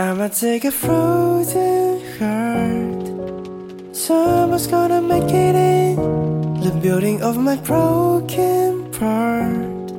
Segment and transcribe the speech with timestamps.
[0.00, 3.10] I'ma take a frozen heart.
[3.92, 5.96] Someone's gonna make it in
[6.62, 9.90] the building of my broken part.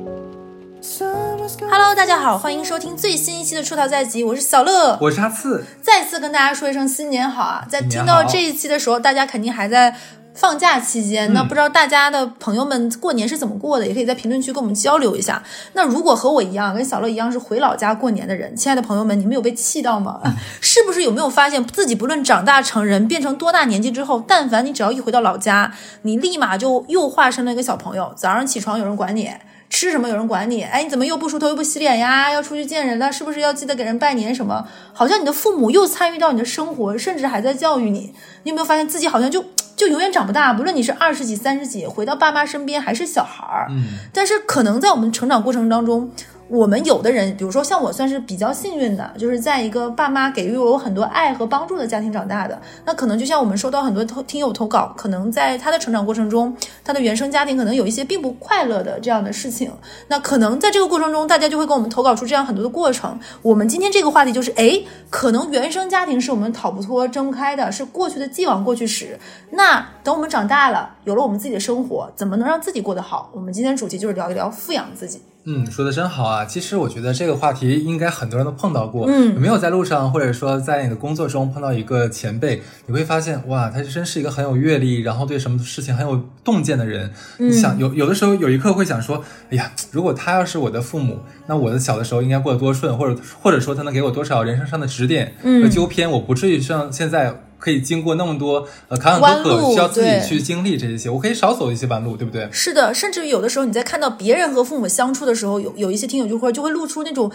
[0.80, 4.96] Someone's gonna Hello，大家好，欢迎收听最新一期的《出逃在即》，我是小乐。
[5.02, 7.66] 我是阿次，再次跟大家说一声新年好啊！
[7.68, 9.94] 在听到这一期的时候，大家肯定还在
[10.34, 11.30] 放假期间。
[11.30, 15.42] 嗯那不知道大家的朋友们过年是怎么过的，也可以在评论区跟我们交流一下。
[15.74, 20.20] 那如果和我一样，跟小乐一样是回老家过年的人，亲爱的朋友们，你们有被气到吗？
[20.24, 28.12] 嗯 是不是有没有发现自己不论长大成人，变成多大年纪之后，但凡你只要一回到老家，你立马就又化身了一个小朋友。
[28.16, 29.30] 早上起床有人管你。
[29.72, 30.64] 吃什么有人管你？
[30.64, 32.28] 哎，你怎么又不梳头又不洗脸呀？
[32.32, 34.66] 要出去见人了，是不是要记得给人拜年什么？
[34.92, 38.12] 好像你的父母又参与到你的生活，甚至还在教育你。
[38.42, 39.44] 你有没有发现自己好像就
[39.80, 40.52] 就永远长不大？
[40.52, 43.66] 不论你是二十几、三十几，回到爸妈身边还是小孩儿。
[43.70, 46.10] 嗯，但是可能在我们成长过程当中，
[46.50, 52.60] 我们有的人，比如说像我，算是比较幸运的，就是在一个爸妈给予我很多爱和帮助的家庭长大的。
[52.84, 59.70] 那可能就像我们收到很多投听友投稿，可能在他的成长过程中，他的原生家庭可能有一些并不快乐的这样的事情。
[60.08, 63.16] 那可能在这个过程中，大家就会给我们投稿出这样很多的过程。
[63.42, 69.16] 我们今天这个话题就是，哎，可能原生家庭是我们逃不脱、睁不开的，是过去的既往过去时。
[69.50, 73.30] 那等我们长大了，有了我们自己的生活，怎么能让自己过得好？
[73.32, 75.22] 我们今天主题就是聊一聊富养自己。
[75.52, 76.44] 嗯，说的真好啊！
[76.44, 79.06] 其实我觉得这个话题应该很多人都碰到过。
[79.08, 87.10] 嗯有没有在路上或者说在你的工作中碰到一个前辈，你会发现哇，他真是一个很有阅历，然后对什么事情很有洞见的人。
[87.38, 97.42] 嗯你想有有的时候有一刻会想说，哎呀，如果他要是我的父母，那我的小的时候应该过得多顺，或者或者说他能给我多少人生上的指点嗯和纠偏，我不至于像现在。
[97.60, 102.48] 可以经过那么多呃坎坎坷需要自己对去经历这一些，我可以少走一些弯路，对不对？
[102.50, 107.30] 是的，甚至于有的时候你在看到别人和父母相处的时候，有有一些听友就会就会露出那种。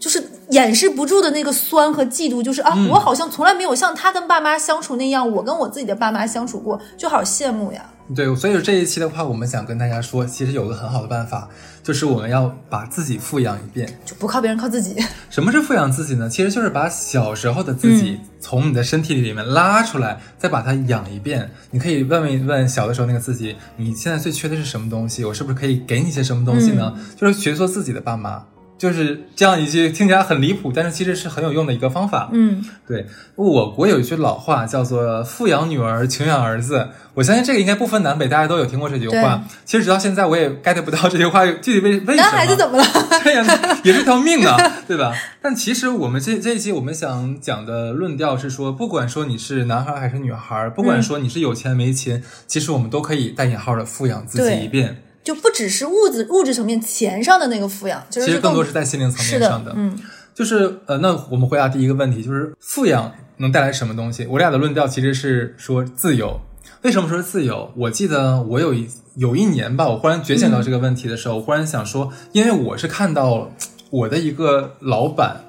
[0.00, 7.84] 就是掩饰不住的那个酸和嫉妒，就是啊，我好像从来没有像他跟爸妈相处那样，我跟我自己的爸妈相处过，就好羡慕呀。
[8.14, 11.48] 对，所以这一期的话，我们想跟大家说，其实有个很好的办法，
[11.82, 14.00] 就是我们要把自己富养一遍。
[14.04, 14.96] 就不靠别人，靠自己。
[15.30, 16.28] 什么是富养自己呢？
[16.28, 21.50] 其实就是把小时候的自己从你的身体里面拉出来，再把它养一遍。
[21.70, 25.24] 你可以问一问小的时候那个自己，你现在最缺的是什么东西？
[25.24, 26.98] 我是不是可以给你些什么东西呢？
[27.16, 28.44] 就是学做自己的爸妈。
[28.80, 32.30] 就是这样一句听起来很离谱，但是其实是很有用的一个方法。
[32.32, 33.04] 嗯，对，
[33.36, 36.88] 我国有一句老话叫做“富养女儿，穷养儿子”。
[37.12, 39.44] 我相信这个应该不分南北，大家都有听过这句话。
[39.66, 42.22] 其实直到现在我也 get 不到这句话具体为为什么。
[42.22, 42.84] 男孩子怎么了？
[43.84, 44.56] 也是条命啊，
[44.88, 45.14] 对吧？
[45.42, 55.02] 但其实我们这这一期我们想讲的论调是说，不管说你是男孩还是女孩，不管说你是有钱没钱，其实我们都可以带引号的富养自己一遍。
[55.22, 59.98] 就不只是物质物质层面钱上的那个富养，就是其实更多是在在心灵层面上的，嗯，
[60.34, 64.26] 就是呃，那我们回答第一个问题，就是富养能带来什么东西？
[64.26, 66.40] 我俩的论调其实是说自由。
[66.82, 67.70] 为什么说是自由？
[67.76, 73.50] 我记得我有一有一年吧，我忽然觉醒到这个问题的时候，我忽然想说，因为我是看到
[73.90, 75.44] 我的一个老板，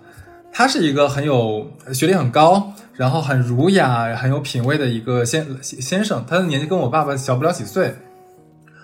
[0.51, 7.95] 他是一个很有学历很高，然后很儒雅、很有品味的一个先先生，他的年纪跟我爸爸小不了几岁。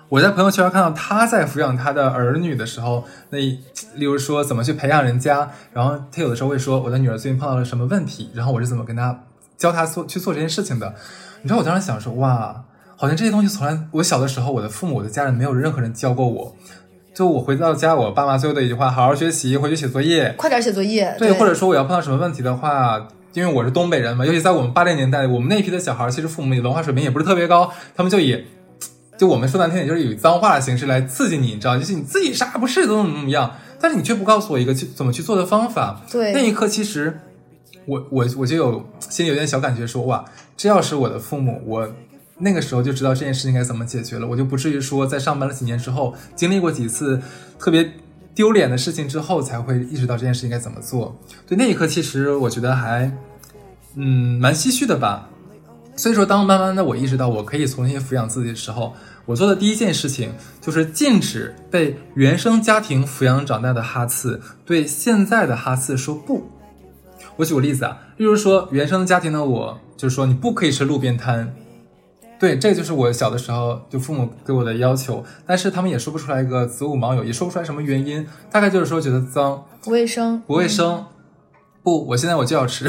[0.09, 9.23] 我在朋友圈看到他在抚养他的儿女的时候，那例如说怎么去培养人家，然后他有的时候会说我的女儿最近碰到了什么问题，然后我是怎么跟他
[9.57, 10.95] 教他做去做这件事情的。
[11.41, 12.63] 你知道我当时想说，哇，
[12.95, 16.55] 好像这些东西从来我小的时候，我的父母、我的家人没有任何人教过我。
[17.13, 20.33] 就我回到家，我爸妈最后的一句话：好好学习，回去写作业。
[20.37, 21.13] 快点写作业。
[21.17, 28.45] 对，或者说我要碰到什么问题的话，因为我是东北人嘛，尤其在我们八零年代，我们那一批的小孩，其实父母文化水平也不是特别高，他们就以
[29.17, 36.01] 就我们说难听点，就是以脏话的形式来刺激你，你知道，就是你自己啥不是都怎么怎么样，但是你却不告诉我一个去怎么去做的方法。
[36.11, 37.19] 对那一刻其实
[37.85, 40.23] 我我我就有心里有点小感觉说，哇，
[40.55, 41.89] 这要是我的父母，我。
[42.39, 47.19] 那个时候就知道这件事情该怎么解决了，我就不至于说在上班了几年之后，经历过几次
[47.57, 47.93] 特别
[48.35, 51.19] 丢脸的事情之后，才会意识到这件事情该怎么做。
[51.47, 53.11] 对，那一刻其实我觉得还，
[53.95, 55.27] 嗯，蛮唏嘘的吧。
[55.97, 58.93] 所以说，当慢慢的我意识到我可以重新抚养自己的时候，
[59.25, 66.47] 我做的第一件事情就是禁止被原生家庭抚养长大的哈次对现在的哈次说不。
[67.35, 71.53] 我举个例子啊，例如说原生家庭的我，就是说你不可以吃路边摊。
[72.39, 81.03] 对，这就是我小的时候就父母给我的要求，但是他们也说不出来一个子午卯酉，也说不出来什么原因，大概就是说觉得脏、不卫生，不卫生，
[81.87, 82.85] 不，我现在我就要吃，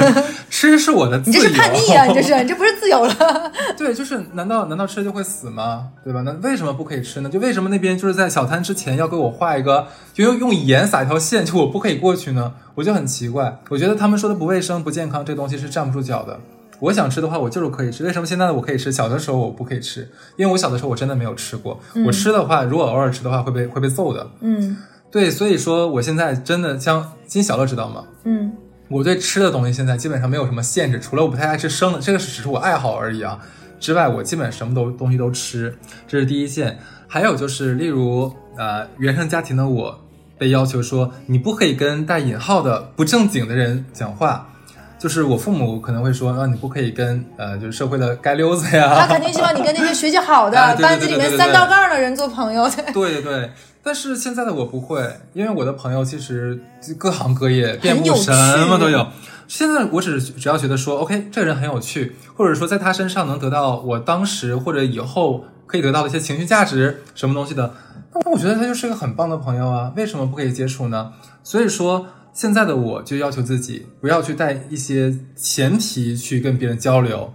[0.50, 1.38] 吃是我的自由。
[1.38, 2.04] 你这是叛逆啊！
[2.04, 3.50] 你这是， 你这不是自由了。
[3.78, 5.88] 对，就是难道难道吃就会死吗？
[6.04, 6.20] 对吧？
[6.20, 7.30] 那为什么不可以吃呢？
[7.30, 12.52] 就为什么那边就是在小摊之前要给我画一个，就用用盐撒一条线，就我不可以过去呢？
[12.74, 13.58] 我就很奇怪。
[13.70, 16.38] 我觉得他们说的不卫生、不健康，这东西是站不住脚的。
[16.80, 18.04] 我想吃的话，我就是可以吃。
[18.04, 20.06] 为什么现在的我可以吃，小的时候我不可以吃？
[20.36, 21.80] 因为我小的时候我真的没有吃过。
[22.04, 24.28] 我吃的话，如果偶尔吃的话，会被会被揍的。
[24.40, 24.76] 嗯
[25.12, 28.04] 对，所以说我现在真的像金小乐知道吗？
[28.24, 28.50] 嗯
[28.88, 33.38] 我对吃的东西现在基本上没有什么限制，除了我不太爱吃生的，这个是只是我爱好而已啊。
[33.80, 35.76] 之外，我基本什么都东西都吃，
[36.06, 36.78] 这是第一件。
[37.08, 39.98] 还有就是，例如呃，原生家庭的我
[40.38, 44.48] 被要求说，你不可以跟带引号的不正经的人讲话。
[44.98, 52.70] 就是我父母可能会说，啊，你不可以跟呃，就是社会的街溜子呀他，肯定希望你跟那些学习好的、 班级里面三道杠的人做朋友。
[52.92, 53.50] 对对对对。
[53.82, 56.62] 但是现在的我不会，因为我的朋友其实
[56.96, 58.32] 各行各业，遍布什
[58.66, 59.06] 么都有。
[59.48, 67.74] 现在我只只要觉得说，OK，这个人很有趣，或者说在他身上能得到我当时或者以后可以得到的一些情绪价值，什么东西的，
[68.14, 71.12] 那我觉得他就是一个很棒的朋友啊，为什么不可以接触呢？
[71.42, 77.34] 所以说，现在的我就要求自己不要去带一些前提去跟别人交流。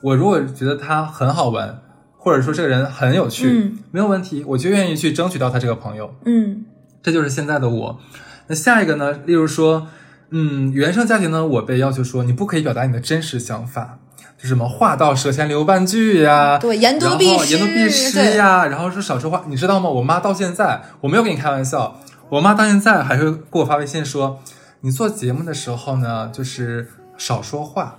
[0.00, 1.82] 我如果觉得他很好玩，
[2.20, 6.14] 或者说这个人很有趣，嗯没有问题，我就愿意去争取到他这个朋友。
[6.26, 6.66] 嗯
[7.02, 8.00] 这就是现在的我。
[8.48, 9.12] 那下一个呢？
[9.24, 9.86] 例如说，
[10.30, 13.98] 嗯，原生家庭呢，我被要求说你不可以表达你的真实想法，
[14.36, 19.88] 就什么话到舌前留半句呀，对言多然后必失言多必失呀，然后说少说话，你知道吗？
[19.88, 22.00] 我妈到现在，我没有跟你开玩笑，
[22.30, 24.40] 我妈到现在还会给我发微信说，
[24.80, 27.98] 你做节目的时候呢，就是少说话，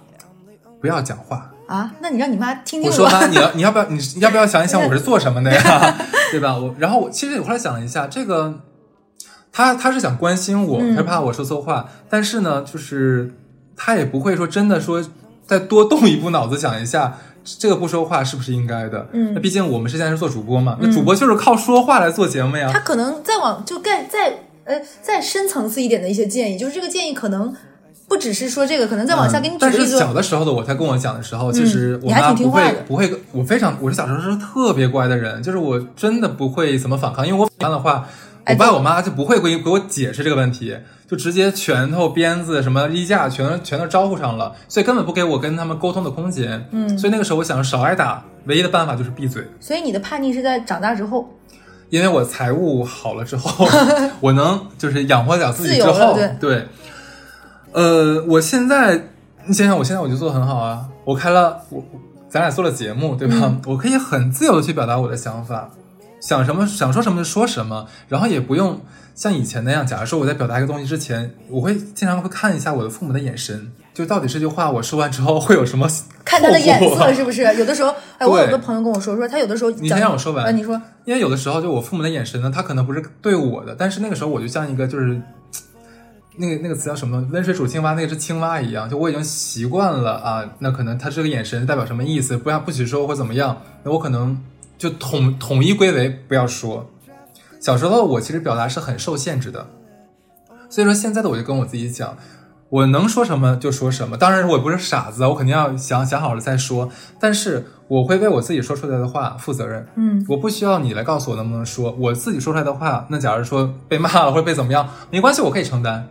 [0.81, 1.51] 不要讲话。
[1.69, 5.95] 啊，那你让你妈听听我说妈，你要你要不要你你要不要想一想我是做什么的呀，
[6.31, 6.57] 对吧？
[6.57, 8.61] 我然后我其实我后来想了一下，这个
[9.51, 13.33] 他他是想关心我，嗯他怕我说错话，但是呢，就是
[13.77, 15.03] 他也不会说真的说
[15.45, 17.17] 再多动一步脑子想一下。
[17.57, 19.07] 这个不说话是不是应该的？
[19.13, 22.69] 嗯那毕竟我们是现在是做主播嘛，那主播就是靠说话来做节目呀。
[22.71, 27.55] 他可能再往就更再呃再深层次一点的一些建议，就是这个建议可能
[28.09, 29.99] 不只是说这个，可能再往下给你举但是例子。
[29.99, 38.07] 小的时候的我，他跟我讲的时候，其实我妈不会不会，我非常我是小时候是特别乖的人，就是我真的不会怎么反抗，因为我反抗的话，
[38.45, 40.75] 哎我爸我妈就不会给给我解释这个问题，
[41.07, 46.67] 就直接拳头、鞭子、什么衣架全都全都招呼上了，所以根本不给我跟他们沟通的空间。
[46.71, 49.43] 嗯，所以那个时候我想少挨打，唯一的办法就是闭嘴。
[49.59, 51.29] 所以你的叛逆是在长大之后，
[51.89, 53.67] 因为我财务好了之后，
[54.19, 56.65] 我能就是养活了自己之后，对
[57.71, 59.09] 呃，我现在
[59.45, 61.99] 你想想，我现在我就做的很好啊，我开了我我
[62.29, 63.35] 咱俩做了节目，对吧？
[63.41, 65.69] 嗯我可以很自由的去表达我的想法，
[66.19, 68.81] 想什么想说什么就说什么，然后也不用
[69.15, 75.87] 像以前那样，假如说我在表达一个东西之前，我会经常会看一下我的父母的眼神，就到底这句话我说完之后会有什么
[76.25, 77.43] 看他的眼色是不是？
[77.55, 85.19] 有的时候， 哎，我有个朋友跟我说，说他有的时候你讲先让我说完呃，你说，因为有的时候就我父母的眼神呢，他可能不是对我的，但是那个时候我就像一个就是
[86.41, 90.49] 那个那个词叫什么“温水煮青蛙”，那个是青蛙一样，就我已经习惯了啊。
[90.59, 92.37] 那可能他这个眼神代表什么意思？
[92.37, 94.41] 不要不许说或怎么样，那我可能
[94.77, 96.89] 就统统一归为不要说。
[97.59, 99.67] 小时候我其实表达是很受限制的，
[100.69, 102.15] 所以说现在的我就跟我自己讲，
[102.69, 104.15] 我能说什么就说什么。
[104.15, 106.89] 当然我也不是傻子，我肯定要想想好了再说。
[107.19, 109.85] 但是我会为我自己说出来的话负责任。
[109.95, 116.07] 嗯，我不需要你来告诉我能不能说，我自己说出来的话，那假如说被骂了或者被怎么样，没关系，我可以承担。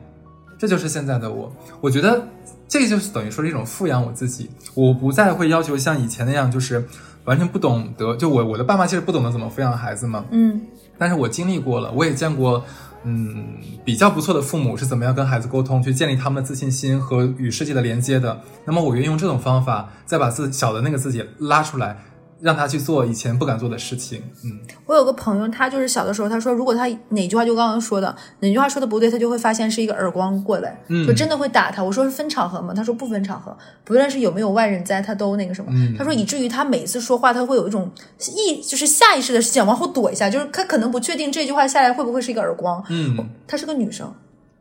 [0.58, 1.50] 这就是现在的我，
[1.81, 2.26] 我觉得
[2.66, 6.85] 这就是等于说是一种富养我自己，我不再会要求像以前那样，就是
[7.25, 8.16] 完全不懂得。
[8.16, 10.61] 就我我的爸妈其实不懂得怎么抚养孩子嘛，嗯
[10.99, 12.64] 但是我经历过了，我也见过，
[13.04, 13.47] 嗯，
[13.85, 18.40] 比较不错的父母是怎么样跟孩子沟通，去建立他们的自信心和与世界的连接的。
[18.64, 21.97] 那么我愿意用这种方法，再把自小的那个自己拉出来，
[22.40, 24.23] 让他去做以前不敢做的事情。
[24.45, 31.83] 嗯，我有个朋友，他就是小的时候，他说如果他哪句话就刚刚说的哪句话说的不对，他就会发现是一个耳光过来，嗯就真的会打他。
[31.83, 32.73] 我说是分场合吗？
[32.75, 35.71] 他说不分场合，不论是有没有外人在，他都那个什么。
[35.75, 37.90] 嗯他说以至于他每次说话，他会有一种
[38.37, 42.83] 意，就是下意识的想往后躲一下，就是他可能不确定这句话下来会不会是一个耳光。
[42.88, 43.16] 嗯，
[43.47, 44.12] 她是个女生。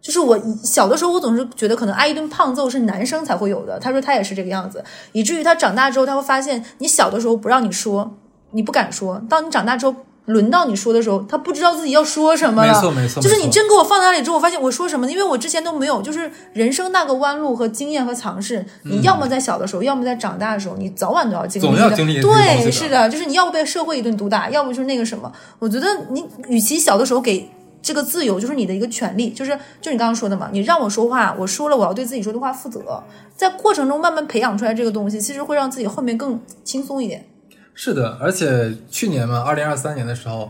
[0.02, 3.78] 就是我小的时候，我总是觉得可能挨一顿胖揍是男生才会有的。
[3.80, 8.16] 他说他也是这个样子，以至于他长大之后，他会发现你小的时候不让你说，
[8.52, 9.94] 你不敢说，当你长大之后
[10.26, 12.74] 轮到你说的时候，他不知道自己要说什么了。
[12.74, 15.10] 没错没错就是你真给我放那里之后，我发现我说什么？
[15.10, 22.22] 因为我之前都没有，就是人生那个弯路和经验和尝试，你要么在小的时候，要么在长大的时候，你早晚都要经历的。
[22.22, 25.32] 对，是的，就是你要不被社会一顿毒打，要不就是那个什么。
[25.60, 27.50] 我觉得你与其小的时候给
[27.82, 33.02] 这个自由就是你的一个权利，就是就你刚刚说的嘛，你让我说话，我说了我要对自己说的话负责，
[33.36, 37.26] 在过程中慢慢培养出来这个东西，其实会让自己后面更轻松一点。
[37.74, 40.50] 是的，而且去年嘛，二零二三年的时候，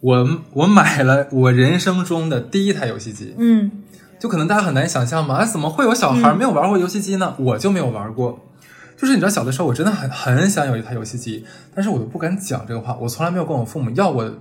[0.00, 3.70] 我我买了我人生中的第一台游戏机，嗯
[4.18, 7.34] 就可能大家很难想象嘛，哎，怎么会有小孩没有玩过游戏机呢？
[7.38, 8.40] 我就没有玩过。
[8.96, 11.44] 就是你知道，小的时候我真的很很想有一台游戏机，
[11.74, 12.96] 但是我都不敢讲这个话。
[12.98, 14.32] 我从来没有跟我父母要过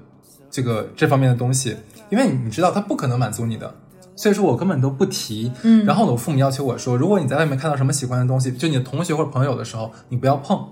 [0.49, 1.75] 这个这方面的东西，
[2.13, 3.73] 因为你知道他不可能满足你的，
[4.15, 5.51] 所以说我根本都不提。
[5.63, 10.63] 嗯然后我父母要求我说，如果你在外面看到什么喜欢的东西，就你的同学或者朋友的时候，你不要碰，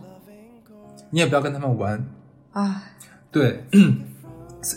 [1.10, 2.06] 你也不要跟他们玩。
[2.54, 2.84] 啊，
[3.32, 3.66] 对，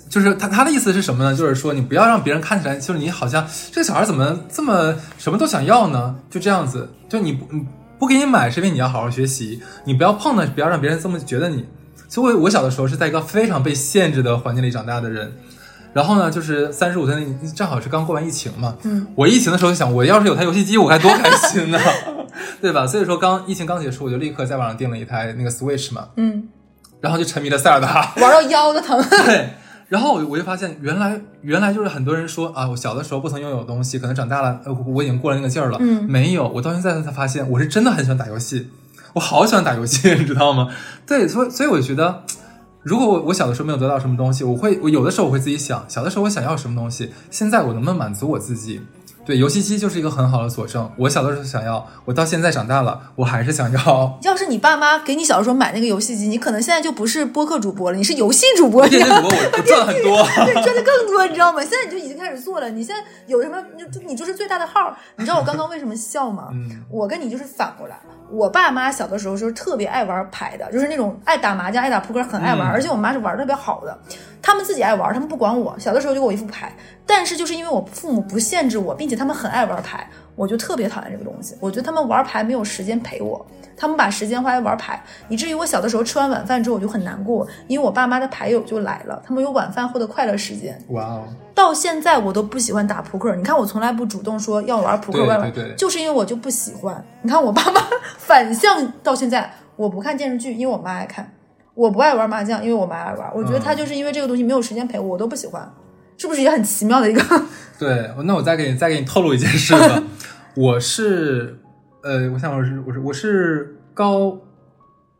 [0.09, 1.37] 就是他他的意思是什么呢？
[1.37, 6.17] 就是说你不要让别人看起来就是你好像这个小孩怎么这么什么都想要呢？
[6.31, 7.67] 就这样子，就你不你
[7.99, 11.67] 不给你买是因为你要好好学习，你不要碰呢，不要让别人这么觉得你。
[12.09, 15.31] 所以我我小的时候是在一个非常被限制的环境里长大的人。
[15.95, 21.79] 然后呢，就是三十五岁那正好是刚过完疫情嘛，嗯，我疫情的时候就想，我要是有台游戏机，我该多开心呢，
[22.61, 22.85] 对吧？
[22.85, 26.49] 所以说刚疫情刚结束，我就立刻在网上订了一台那个 Switch 嘛，嗯，
[27.01, 28.13] 然后就沉迷了塞尔达。
[28.17, 29.01] 玩到腰都疼。
[29.25, 29.51] 对，
[29.89, 35.79] 然后我我就发现，原来原来就是很多人说啊，我小的时候不曾拥有东西，可能长大了，呃，我已经过了那个劲儿了。
[35.81, 38.69] 嗯没有，我到现在才发现，我是真的很喜欢打游戏，
[39.13, 40.69] 我好喜欢打游戏，你知道吗？
[41.07, 42.25] 对，所以所以我觉得。
[42.85, 48.81] 如果我我小的时候没有得到什么东西，我会我有的时候我会自己想，小的时候我想要什么东西，现在我能不能满足我自己？
[49.27, 50.91] 对，游戏机就是一个很好的佐证。
[50.99, 54.19] 我小的时候想要，我到现在长大了，我还是想要。
[54.21, 58.87] 要是你爸妈给你小的时候买那个游戏机，你可能现在就不是播客主播了，你是游戏主播。
[58.87, 60.23] 游戏主播我我赚很多。
[60.45, 61.63] 对，赚的更多，你知道吗？
[61.63, 62.69] 现在你就已经开始做了。
[62.69, 63.57] 你现在有什么，
[63.91, 64.95] 就你就是最大的号。
[65.17, 66.49] 你知道我刚刚为什么笑吗？
[66.53, 67.99] 嗯我跟你就是反过来。
[68.31, 72.71] 我爸妈小的时候就是特别爱玩牌的，就是那种爱打麻将、爱打扑克，很爱玩。
[72.71, 73.97] 嗯而且我妈是玩的特别好的，
[74.43, 75.79] 他们自己爱玩，他们不管我。
[75.79, 76.73] 小的时候就给我一副牌，
[77.07, 81.55] 但是就是因为我父母不限制我，并且他们很爱玩牌，我就特别讨厌这个东西。
[81.61, 83.45] 我觉得他们玩牌没有时间陪我。
[83.77, 90.81] 他们把时间花在玩牌，以至于我小的时候吃完晚饭之后我就很难过，因为我爸妈的牌友就来了，他们有晚饭后的快乐时间。
[90.91, 91.25] 哇哦，
[91.57, 93.35] 到现在我都不喜欢打扑克。
[93.35, 95.27] 你看，我从来不主动说要玩扑克，
[95.77, 97.05] 就是因为我就不喜欢。
[97.23, 97.81] 你看我爸妈
[98.17, 101.25] 反向到现在，我不看电视剧，因为我妈爱看；
[101.75, 103.29] 我不爱玩麻将，因为我妈爱玩。
[103.35, 105.69] 我觉得他就是因为这个东西没有时间陪我，我都不喜欢，
[106.17, 107.43] 是不是也很奇妙的一个？
[107.77, 110.01] 对，那我再给你再给你透露一件事吧。
[110.57, 111.59] 我是
[112.03, 114.39] 呃，我想我是我是我是高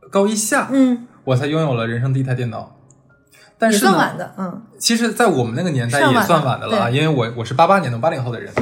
[0.09, 2.77] 高一下，嗯，我才拥有了人生第一台电脑。
[3.57, 8.53] 但是呢，算晚的，嗯其实，在我们那个年代也算晚的算晚的了啊，因为我我是八八年的八零后的人。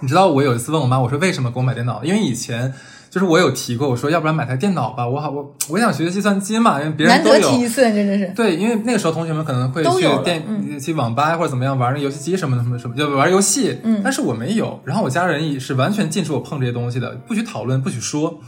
[0.00, 2.02] 你知道我有一次问我妈，我说为什么给我买电脑？
[2.02, 2.74] 因为以前
[3.12, 7.40] 就是我有提过，我说要不然买台电脑吧，我好我我想学计算机嘛，因为别人都有。
[7.40, 8.32] 得提一次，真的是。
[8.34, 13.78] 对，因为那个时候同学们可能会去电、嗯去网吧或者怎么样玩那游戏机什么什么什么，就玩游戏。
[13.82, 18.40] 嗯但是我没有，然后我家人也是完全禁止我碰这些东西的，不许讨论，不许说。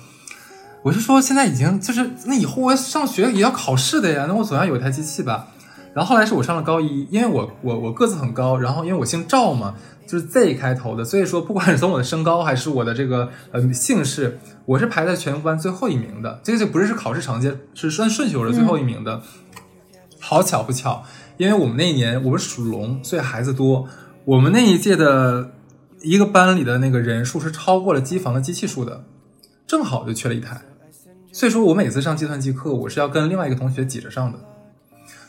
[0.82, 5.48] 我是说，现在已经就是那以后我上学也要考试的呀，那我总要有一台机器吧。
[5.94, 16.40] 然后后来是我上了高一，因为我我我个子很高，然后因为我姓赵嘛，就是 Z 开头的，所以说不管是从我的身高还是我的这个呃姓氏，我是排在全班最后一名的。
[16.42, 19.22] 这个就不是是考试成绩，是算顺序我是最后一名的。
[20.18, 21.04] 好巧不巧，
[21.36, 23.86] 因为我们那一年我们属龙，所以孩子多。
[24.24, 25.52] 我们那一届的
[26.02, 29.04] 一个班里的那个人数是超过了机房的机器数的，
[29.66, 30.62] 正好就缺了一台。
[31.30, 34.38] 所以说我每次上计算机课，我是要跟另外一个同学挤着上的。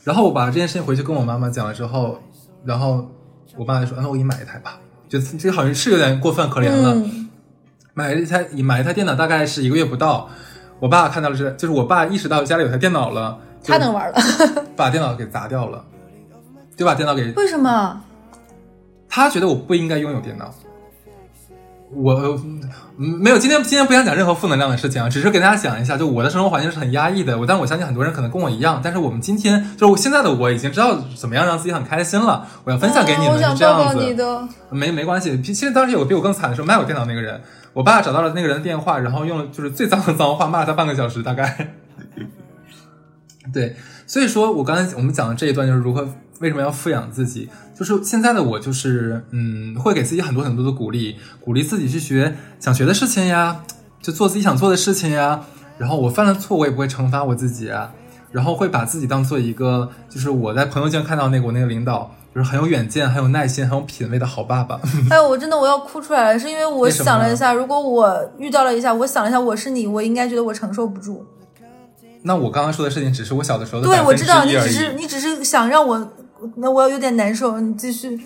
[0.06, 2.20] 然后我把这件事情回去跟我妈妈讲了之后，
[2.64, 3.10] 然后
[3.58, 6.94] 我爸就说：“啊那我给你买一台吧。”就这好像是有点过分可怜了。
[6.94, 7.28] 嗯，
[7.94, 10.30] 买了一台买一台电脑大概是一个月不到，
[10.80, 14.18] 我爸看到了这，就是我爸意识到家里有台电脑了，就他能玩了，
[14.76, 15.84] 把电脑给砸掉了，
[16.76, 18.02] 就把电脑给为什么？
[19.10, 20.54] 他觉得我不应该拥有电脑。
[21.96, 22.40] 我
[22.98, 33.64] 嗯没有今天今天不想讲任何负能量的事情啊，只是给大家讲一下，就我的生活环境是很压抑的，我但我相信很多人可能跟我一样，但是我们今天就是我现在的我已经知道怎么样让自己很开心了，我要分享给你们、是这样子。
[33.64, 34.48] 抱抱你的。
[34.70, 37.42] 没没关系，其实当时有个比我更惨的时候，卖我电脑那个人，
[37.74, 41.76] 我爸找到了那个人的电话，然后用了就是最脏的脏话骂了他半个小时，大概。
[43.54, 43.76] 对，
[44.08, 46.08] 所以说我刚才我们讲的这一段就是如何
[46.40, 53.62] 为什么要富养自己，就是现在的我就是嗯，会给自己很多很多的鼓励，鼓励自己去学想学的事情呀，
[54.02, 55.42] 就做自己想做的事情呀。
[55.78, 57.92] 然后我犯了错，我也不会惩罚我自己啊，
[58.32, 64.80] 然后会把自己当做一个，就是我在朋友圈看到那个我那个领导，就是很有远见、很有耐心、很有品味的好爸爸。
[65.10, 71.26] 哎，我真的我要哭出来了，是因为我想了一下，如果我遇到了一下，我想了一下，我是你，我应该觉得我承受不住。
[72.24, 74.52] 那我刚刚说的事情只是我小的时候的对，我知道，你。
[74.54, 76.12] 只是你只是想让我
[76.58, 78.20] 那我有点难受，你继续。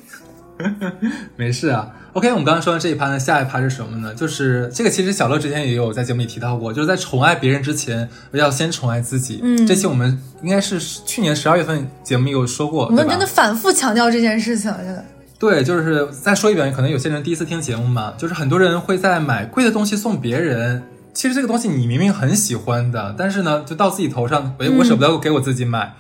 [1.38, 1.90] 没事啊。
[2.12, 4.14] OK，我们刚刚说完这一趴呢，下一趴是什么呢？
[4.14, 9.40] 就是这个，其实小乐之前也有在节目里提到过，就是在宠爱别人之前，要先宠爱自己。
[9.42, 15.06] 嗯这期我们应该是去年十二月份节目有说过，我们真的反复强调这件事情，真的。
[15.38, 20.84] 对，就是再说一遍，可能有些人第一次听节目嘛，就是很多人会在买贵的东西送别人。
[21.14, 25.94] 其实这个东西你明明很喜欢的，但是呢，就到自己头上，哎，我舍不得给我自己买。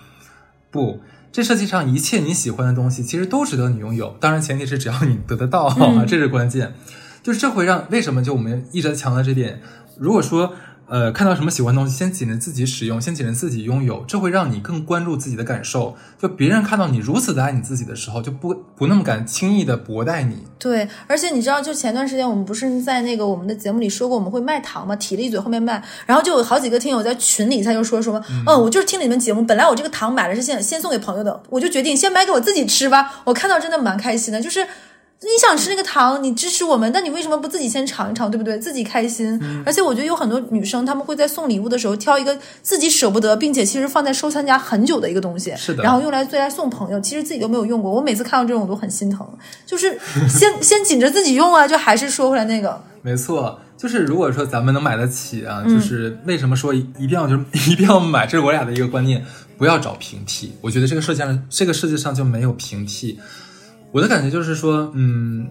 [0.71, 0.99] 不，
[1.31, 4.15] 这世界上一切你喜欢的东西，其实都值得你拥有。
[4.19, 6.73] 当然，前提是只要你得得到，嗯这是关键。
[7.21, 9.61] 就是这会让为什么就我们一直在强调这点。
[9.97, 10.53] 如果说
[10.89, 15.95] 呃看到什么喜欢的东西，先紧着自己使用，先紧着自己拥有，这会让你更关注自己的感受。
[16.17, 20.43] 就别人看到你如此的爱你自己的时候，就不不那么敢轻易的薄待你。
[20.57, 33.21] 对，而且你知道，就前段时间我们不是在那个我们的节目里说过我们会卖糖嘛，提了一嘴后面卖，然后就有好几个听友在群里他就说什么，嗯，我就是听了你们节目，本来我这个糖买了是先先送给朋友的，我就决定先买给我自己吃吧。
[33.25, 34.67] 我看到真的蛮开心的，就是。
[35.21, 38.57] 你想吃那个糖，你支持我们，但你为什么不自己先尝一尝，对不对？
[38.57, 39.37] 自己开心。
[39.65, 47.91] 而且我觉得有很多女生，她们会在送礼物的时候挑一个自己舍不得，并且其实放在收藏夹很久的一个东西，是的然后用来最来送朋友，其实自己都没有用过。
[47.91, 49.27] 我每次看到这种我都很心疼，
[49.65, 49.99] 就是
[50.29, 59.25] 先 先紧着自己用啊，就还是说回来那个，没错，就是如果说咱们能买得起啊，嗯就是为什么说一一定要就是 一定要买，这是我俩的一个观念，
[59.57, 60.53] 不要找平替。
[60.61, 63.19] 我觉得这个世界上这个世界上就没有平替。
[63.91, 65.47] 我的感觉就是说，嗯，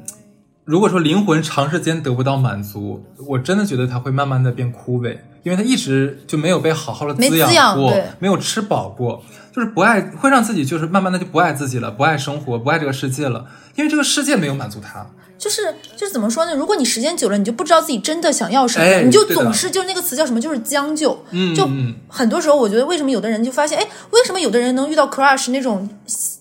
[0.64, 15.06] 如果说灵魂长时间得不到满足，我真的觉得它会慢慢的变枯萎，因为它一直就没有被好好的滋养过，养没有吃饱过，就是不爱，会让自己就是慢慢的就不爱自己了，不爱生活，不爱这个世界了，因为这个世界没有满足他。
[15.36, 15.62] 就是
[15.96, 16.54] 就是怎么说呢？
[16.54, 21.10] 如果你时间久了，你就不知道自己真的想要什么，哎你就总是就那个词叫什么，就是将就。
[21.10, 21.68] 就嗯就
[22.08, 25.88] 很多时候，我觉得为什么有的人就发现，哎，为什么有的人能遇到 crush 那种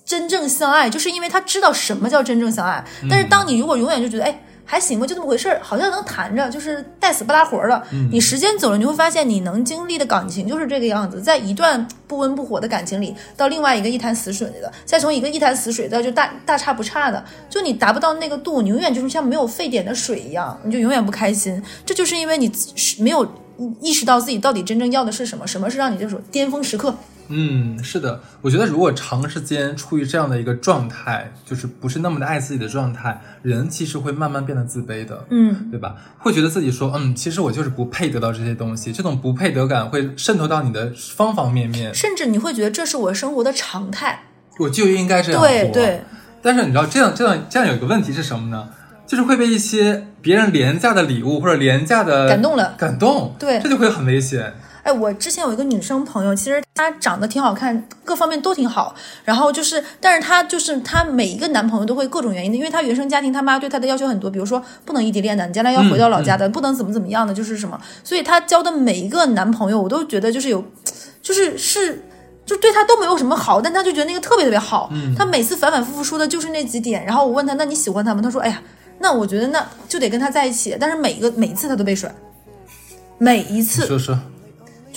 [0.08, 2.84] 真正相爱，就是因为他知道什么叫真正相爱。
[3.08, 4.40] 但是当你如果永远就觉得，哎。
[4.70, 7.82] 还行吧，就那么回事儿，好像能谈着，就是带死不拉活的。
[8.12, 21.64] 你时间久了，你会发现，你能经历的感情就是这个样子，在一段不温不火的感情里，到另外一个一潭死水的，再从一个一潭死水到就大大差不差的，就你达不到那个度，你永远就是像没有沸点的水一样，你就永远不开心。
[21.86, 23.26] 这就是因为你是没有
[23.80, 26.94] 意识到自己到底真正要的是什么，什么是让你这种巅峰时刻。
[27.29, 35.96] 嗯，是的，我觉得如果长时间处于这样的一个状态，就是不是那么的爱自己的状态，人其实会慢慢变得自卑的，嗯，对吧？
[36.20, 44.24] 会觉得自己说，嗯，其实我就是不配得到这些东西，这种不配得感会渗透到你的方方面面，甚至你会觉得这是我生活的常态。
[44.59, 45.48] 我就应该这样活。
[45.48, 46.01] 对对，
[46.42, 48.70] 但是你知道，这样这样这样有一个问题是什么呢？
[49.05, 54.53] 就是会被一些别人廉价的礼物或者廉价的感动了感动，对这就会很危险。
[54.88, 58.96] 哎，我之前有一个女生朋友，其实她长得挺好看，各方面都挺好。
[59.26, 67.78] 然后就是，但是她就是她每一个男朋友都会各种原因的，因为她原生家庭她妈对她的要求很多，比如说不能异地恋的，你将来要回到老家的，不能怎么怎么样的，就是什么。
[68.02, 70.64] 所以她交的每一个男朋友，我都觉得就是有，
[71.22, 72.04] 就是是。
[72.46, 74.90] 就对她都没有什么好，但她就觉得那个特别特别好。
[75.18, 77.04] 她每次反反复复说的就是那几点。
[77.04, 78.22] 然后我问她，那你喜欢他吗？
[78.22, 78.62] 她说，哎呀，
[79.00, 80.78] 那我觉得那就得跟他在一起。
[80.80, 82.10] 但是每一个每一次她都被甩，
[83.18, 84.18] 每一次说说。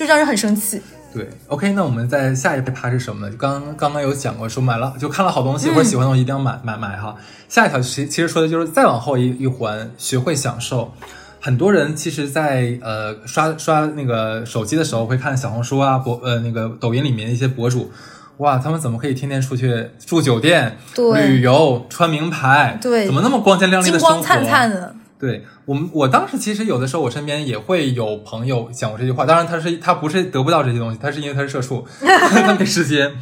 [0.00, 0.80] 就让人很生气。
[1.12, 3.30] 对，OK，那我们在下一趴是什么呢？
[3.30, 7.14] 就刚刚刚有讲过，说买了就看了好东西、或者喜欢的东西一定要买买买哈。
[7.50, 10.94] 下一条其其实说的就是再往后一一环，学会享受。
[11.38, 17.90] 很多人其实在，呃刷刷那个手机的时候会看小红书啊博呃那个抖音里面一些博主，
[18.38, 22.78] 哇，他们怎么可以天天出去住酒店、对旅游、穿名牌？
[22.80, 24.14] 对怎么那么光鲜亮丽的生活？
[24.14, 24.94] 光灿灿的。
[25.20, 29.26] 对我们，我当时其实有的时候，我身边也会有朋友讲过这句话。
[29.26, 33.12] 当然，他是他不是得不到这些东西，他是因为他是社畜， 他没时间。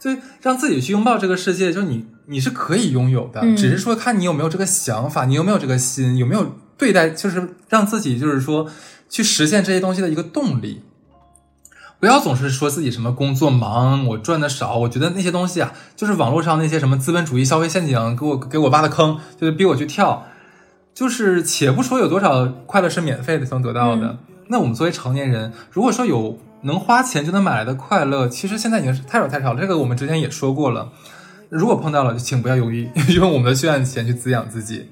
[0.00, 8.68] 所以让自己去拥抱这个世界，就是你你是可以拥有的，嗯只是说看你有没有这个想法，你有没有这个心，有没有对待，就是让自己就是说
[9.08, 10.82] 去实现这些东西的一个动力。
[12.00, 14.76] 不要总是说自己什么工作忙，我赚的少。
[14.76, 20.26] 我觉得那些东西啊，就是网络上那些什么资本主义消费陷阱，给我给我挖的坑，就是逼我去跳。
[20.94, 29.60] 就是且不说有多少快乐是免费的能得到的，那我们作为成年人，如果说有能花钱就能买来的快乐，其实现在已经是太少太少了。
[29.60, 30.92] 这个我们之前也说过了。
[31.48, 34.88] 如果碰到了，就请不要犹豫， 用我们的血汗钱去滋养自己。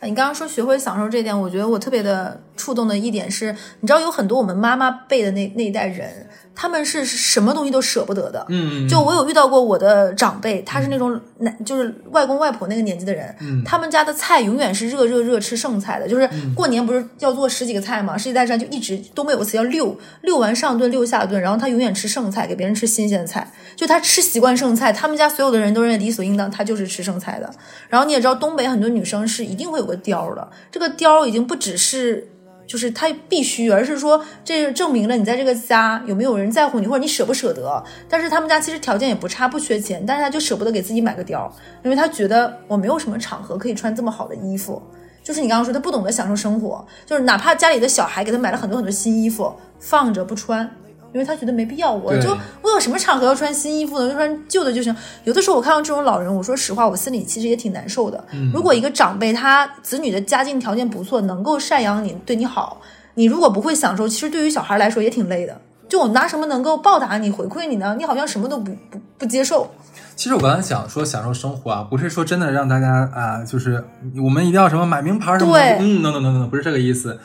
[0.00, 8.46] 哎你刚刚说学会享受这点，我觉得我特别的触动的一点是，你知道有很多我们妈妈辈的那那一代人，他们是什么东西都舍不得的。
[8.48, 27.52] 嗯，就我有遇到过我的长辈，他是那种男，就是外公外婆那个年纪的人，嗯他们家的菜永远是热热热吃剩菜的，就是过年不是要做十几个菜嘛，十几道菜就一直东北有个词叫溜，溜完上顿溜下顿，然后他永远吃剩菜，给别人吃新鲜的菜，就他吃习惯剩菜，他们家所有的人都认为理所应当，他就是吃剩菜的。
[27.88, 32.28] 然后你也知道，东北很多女生是一定会有个貂儿的，这个貂儿已经不只是。
[32.66, 37.82] 就是他必须，而是说这证明了你在这个家有没有人在乎你，或者你舍不舍得。
[38.08, 41.50] 但是他们家其实条件也不差，不缺钱，但是他就舍不得给自己买个貂，
[41.82, 44.82] 因为他觉得我没有什么场合可以穿这么好的衣服。
[45.22, 50.70] 就是你刚刚说，他不懂得享受生活，就是哪怕家里的小孩给他买了很多很多新衣服，放着不穿，
[51.14, 51.92] 因为他觉得没必要。
[51.92, 54.08] 我对就我有什么场合要穿新衣服呢？
[54.08, 54.94] 就穿旧的就行。
[55.22, 58.22] 有的时候我看到这种老人，我说实话，我心里其实也挺难受的。
[58.52, 62.80] 如果一个长辈他子女的家境条件不错，能够赡养你，对你好，
[63.14, 65.56] 你如果不会享受，其实对于小孩来说也挺累的。
[65.88, 67.94] 就我拿什么能够报答你、回馈你呢？
[67.96, 69.70] 你好像什么都不不不接受。
[70.16, 73.84] 其实我刚才想说享受生活啊，不是说真的让大家啊、就是
[74.16, 77.20] 我们一定要什么买名牌什么的，对嗯，no no no no，不是这个意思。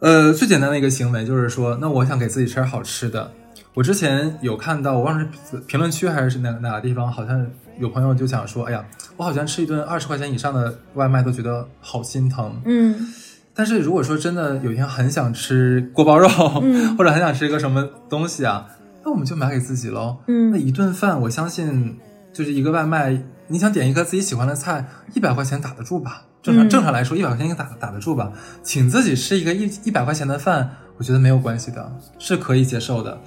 [0.00, 3.32] 呃，最简单的一个行为就是说，那我想给自己吃点好吃的。
[3.72, 7.46] 我之前有看到，我忘了是评论区还是哪哪个地方，好像
[7.78, 8.84] 有朋友就想说，哎呀，
[9.16, 12.60] 我好像吃一顿二十块钱以上的外卖都觉得好心疼。
[12.64, 13.12] 嗯
[13.58, 16.28] 但是如果说真的有一天很想吃锅包肉，
[16.62, 18.66] 嗯或者很想吃一个什么东西啊，
[19.02, 20.18] 那我们就买给自己喽。
[20.26, 21.98] 那嗯一顿饭，我相信
[22.34, 26.24] 就是一个外卖，你想点一个自己喜欢的菜，一百块钱打得住吧？
[26.46, 28.30] 正常、嗯正常来说，一百块钱应该打打得住吧？
[28.62, 33.18] 请自己吃一个一一百块钱的饭，我觉得没有关系的，是可以接受的。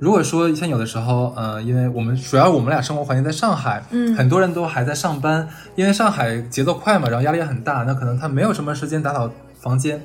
[0.00, 10.02] 如果说像有的时候，呃，因为我们主要我们俩生活环境在上海，嗯很多人都还在上班，因为上海节奏快嘛，然后压力也很大，那可能他没有什么时间打扫房间，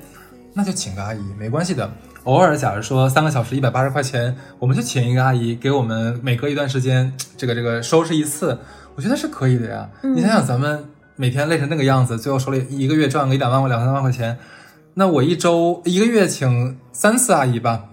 [0.54, 1.90] 那就请个阿姨，没关系的。
[2.26, 8.60] 偶尔，假如说三个小时一百八十块钱，我们就请一个阿姨给我们每隔一段时间这个这个收拾一次，
[8.96, 9.90] 我觉得是可以的呀。
[10.04, 10.84] 你想想，咱们
[11.22, 14.40] 每天累成那个样子，最后手里一个月赚个一两万、两三万块钱，
[14.94, 17.89] 那我一周一个月请三次阿姨吧，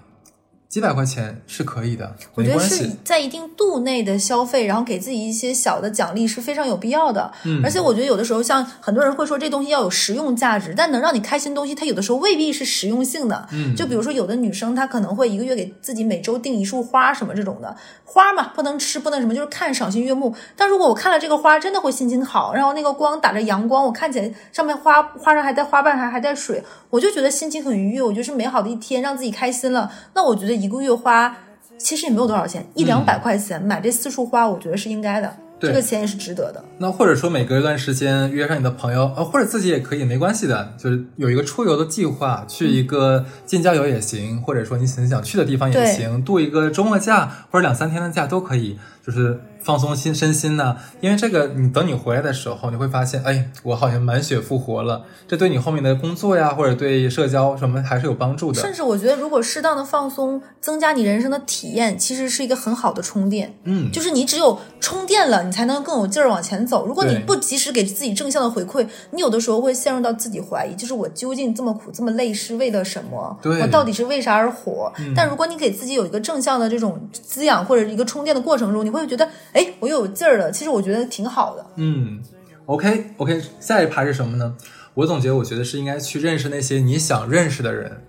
[0.68, 2.90] 几百块钱是可以的，我觉得是。
[3.04, 7.32] 在一定度内的消费，然后给自己一些小的奖励是非常有必要的。
[7.44, 13.48] 嗯而且我觉得有的时候，像很多人会说这东西要有实用价值，但能让你开心的东西，它有的时候未必是实用性的。
[13.52, 17.74] 嗯就比如说有的女生，她可能会一个月给自己每周订一束花什么这种的，
[18.04, 20.34] 花嘛不能吃，不能什么，就是看赏心悦目。
[20.56, 29.90] 但如果我看了这个花，真的会心情好，然后那个光打着阳光，我看起来上面花花上还带花瓣，还还带水，我就觉得心情很愉悦，我觉得是美好的一天，让自己开心了。
[30.14, 31.36] 那我觉得一个月花。
[31.78, 36.64] 其实也没有多少钱，一两百块钱、买这四束花，我觉得是应该的，对这个钱也是值得的。
[36.78, 50.76] 那或者说每隔一段时间约上你的朋友，呃，或者自己也可以，没关系的，就是有一个出游的计划，去一个近郊游也行，或者说你很想去的地方也行，度一个周末假或者两三天的假都可以，就是放松心身心呢。
[51.00, 58.60] 因为这个，你等你回来的时候，你会发现，哎，我好像满血复活了，这对你后面的工作呀，或者对社交什么还是有帮助的。
[58.60, 63.56] 甚至我觉得，如果适当的放松，增加你人生的体验，其实是一个很好的充电。
[63.64, 66.86] 嗯，就是你只有充电了，你才能更有劲儿往前走。
[66.86, 73.38] 如果你不及时给自己正向的回馈，你有的时候会陷入到自己怀疑，就是我究竟这么苦这么累是为了什么？
[73.42, 74.92] 对我到底是为啥而活？
[75.14, 80.50] 但如果你给自己有一个正向的这种滋养或者一个充电的过程中，你会觉得，哎，我又有劲儿了。
[80.50, 81.66] 其实我觉得挺好的。
[81.76, 82.22] 嗯
[82.66, 84.54] ，OK OK，下一趴是什么呢？
[84.94, 88.00] 我总结，我觉得是应该去认识那些你想认识的人，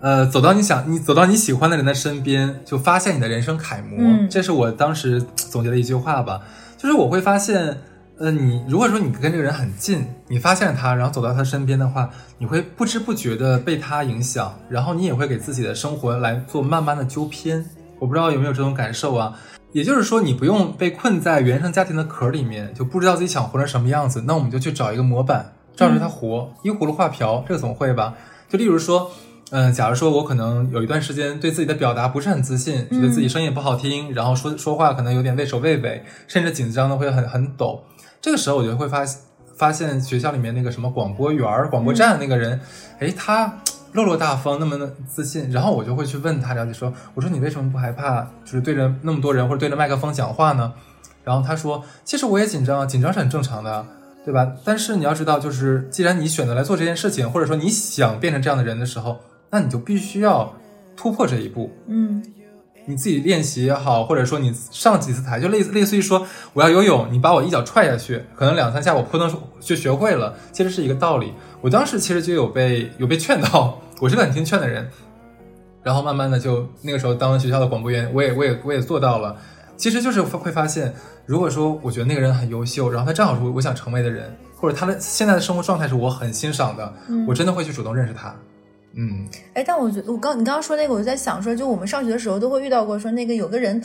[0.00, 3.98] 呃，走到你想你走到你喜欢的人的身边，就发现你的人生楷模。
[3.98, 6.42] 嗯这是我当时总结的一句话吧，
[6.76, 7.78] 就是我会发现。
[8.16, 12.08] 呃，你如果说你跟这个人很近，你发现了他，然后走到他身边的话，
[12.38, 17.68] 你会不知不觉的被他影响，然后你也会给自己的生活来做慢慢的纠偏。
[17.98, 19.36] 我不知道有没有这种感受啊？
[19.74, 24.22] 也就是说，你不用被困在原生家庭的壳里面，就不知道自己想活成什么样子。
[24.24, 28.14] 那我们就去找一个模板，照着它活，依葫芦画瓢，这个总会吧？
[28.48, 29.10] 就例如说，
[29.50, 37.82] 嗯、假如说我可能有一段时间对自己的表达不是很自信，觉得自己声音也不好听，然后说说话可能有点畏首畏尾，甚至紧张的会很很抖。
[38.22, 39.04] 这个时候我就会发
[39.56, 42.60] 发现学校里面那个什么广播员、广播站那个人，
[43.00, 43.52] 哎，他
[43.94, 50.72] 落落大方，那么的自信，然后我就会去问他了解说，我说你为什么不害怕，就是对着那么多人或者对着麦克风讲话呢？
[51.24, 53.86] 然后他说，其实我也紧张啊，紧张是很正常的啊，
[54.24, 54.52] 对吧？
[54.64, 60.52] 但是你要知道，就是既然你选择来做这件事情，或者说你想变成这样的人的时候，那你就必须要
[60.96, 61.72] 突破这一步。
[61.86, 62.22] 嗯
[62.86, 71.32] 你自己练习也好，或者说你上几次台，就类似类似于说我要游泳，你把我一脚踹下去，可能两三下我扑腾就学会了，其实是一个道理。
[71.62, 74.88] 我当时其实就有被有被劝到，我是个很听劝的人。
[75.82, 79.36] 然后慢慢的就那个时候当了学校的广播员，我也我也我也做到了。
[79.76, 80.94] 其实就是会发现，
[81.26, 86.90] 如果说我觉得那个人很优秀，然后他正好是我我想成为的人，或者他的现在的生活状态是我很欣赏的，
[87.28, 88.34] 我真的会去主动认识他。
[88.94, 93.82] 嗯，哎，但我觉得我刚你刚刚说那个，我就在想说，就我们上学的时候都会遇到过，说那个有个人。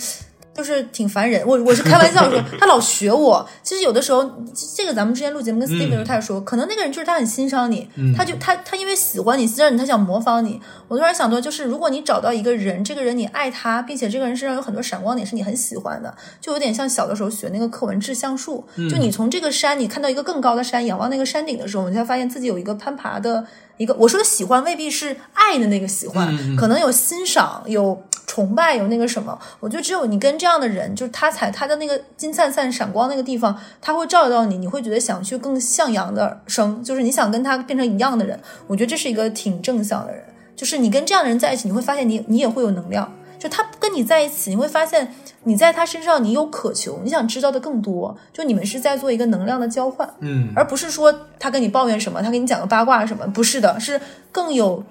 [0.59, 3.47] 就是挺烦人，我我是开玩笑说他老学我。
[3.63, 4.29] 其实有的时候，
[4.75, 10.59] 这个咱们之前录节目跟 Steve 的时候，他也说，可能那个人就是他很欣赏你，他就他他因为喜欢你，欣赏你，他想模仿你。
[10.89, 18.65] 我突然想到，就是如果你找到一个人，这个人你爱他，并且这个人身上有很多闪光点是你很喜欢的，就有点像小的时候学那个课文志向树。
[18.75, 23.45] 就你从这个山，你看到一个更高的山，仰望那个山顶的时候，你才发现自己有一个攀爬的
[23.79, 23.95] 一个。
[23.95, 28.03] 我说的喜欢未必是爱的那个喜欢，可能有欣赏有。
[28.29, 38.39] 崇拜有那个什么，我觉得只有你跟这样的人，就是他才他的那个金灿灿闪光那个地方，他会照到你，你会觉得想去更向阳的生，就是你想跟他变成一样的人。
[38.67, 40.23] 我觉得这是一个挺正向的人，
[40.55, 43.11] 就是你跟这样的人在一起，你会发现你你也会有能量。
[43.39, 48.15] 就他跟你在一起，你会发现你在他身上你有渴求，你想知道的更多。
[48.33, 53.99] 就你们是在做一个能量的交换，嗯，而不是说他跟你抱怨什么，他跟你讲个八卦什么，不是的，是
[54.31, 54.83] 更有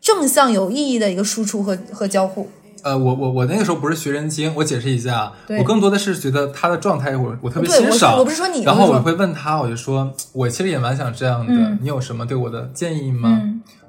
[0.00, 2.50] 正向有意义的一个输出和和交互。
[2.82, 8.18] 呃，我我我那个时候不是学人精，我解释一下，我更多的是觉得他的状态，我我特别欣赏。
[8.18, 13.40] 我不是说你，然后我会问他，我就说，我其实也蛮想这样的，你有什么对我的建议吗？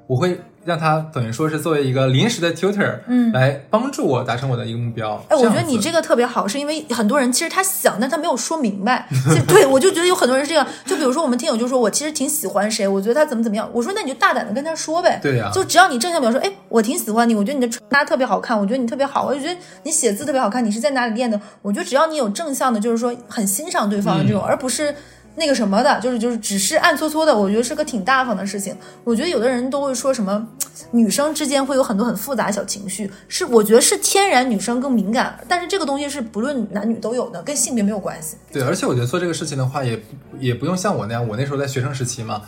[0.06, 0.40] 我会。
[0.64, 5.22] 让他等于说是作为一个临时的 tutor，嗯，来帮助我达成我的一个目标。
[5.28, 9.08] 哎，我觉得你这个特别好，是因为很多人其实他想，但他没有说明白。
[9.48, 10.66] 对，我就觉得有很多人是这样。
[10.86, 13.68] 就比如说我们听友就说，我其实挺喜欢谁，我觉得他怎么怎么样。
[13.72, 15.18] 我说那你就大胆的跟他说呗。
[15.22, 15.50] 对呀。
[15.52, 21.40] 就只要你正向表述，哎，我挺喜欢你，我觉得你的穿搭特别好看，我觉得你特别好，我就觉得你写字特别好看，你是在哪里练的？
[21.62, 24.94] 我觉得只要你有正向的，就是说很欣赏对方的这种，而不是。
[25.34, 28.76] 那个什么的，就是就是只是暗搓搓的，我觉得是个挺大方的事情。
[29.04, 30.46] 我觉得有的人都会说什么，
[30.92, 38.36] 女生之间会有很多很复杂小情绪，是我觉得是天然女生更敏感，但是这个东西是不论男女都有的，跟性别没有关系。
[38.52, 40.02] 对，而且我觉得做这个事情的话，也
[40.38, 42.42] 也不用像我那样，我那时候在学生时期嘛。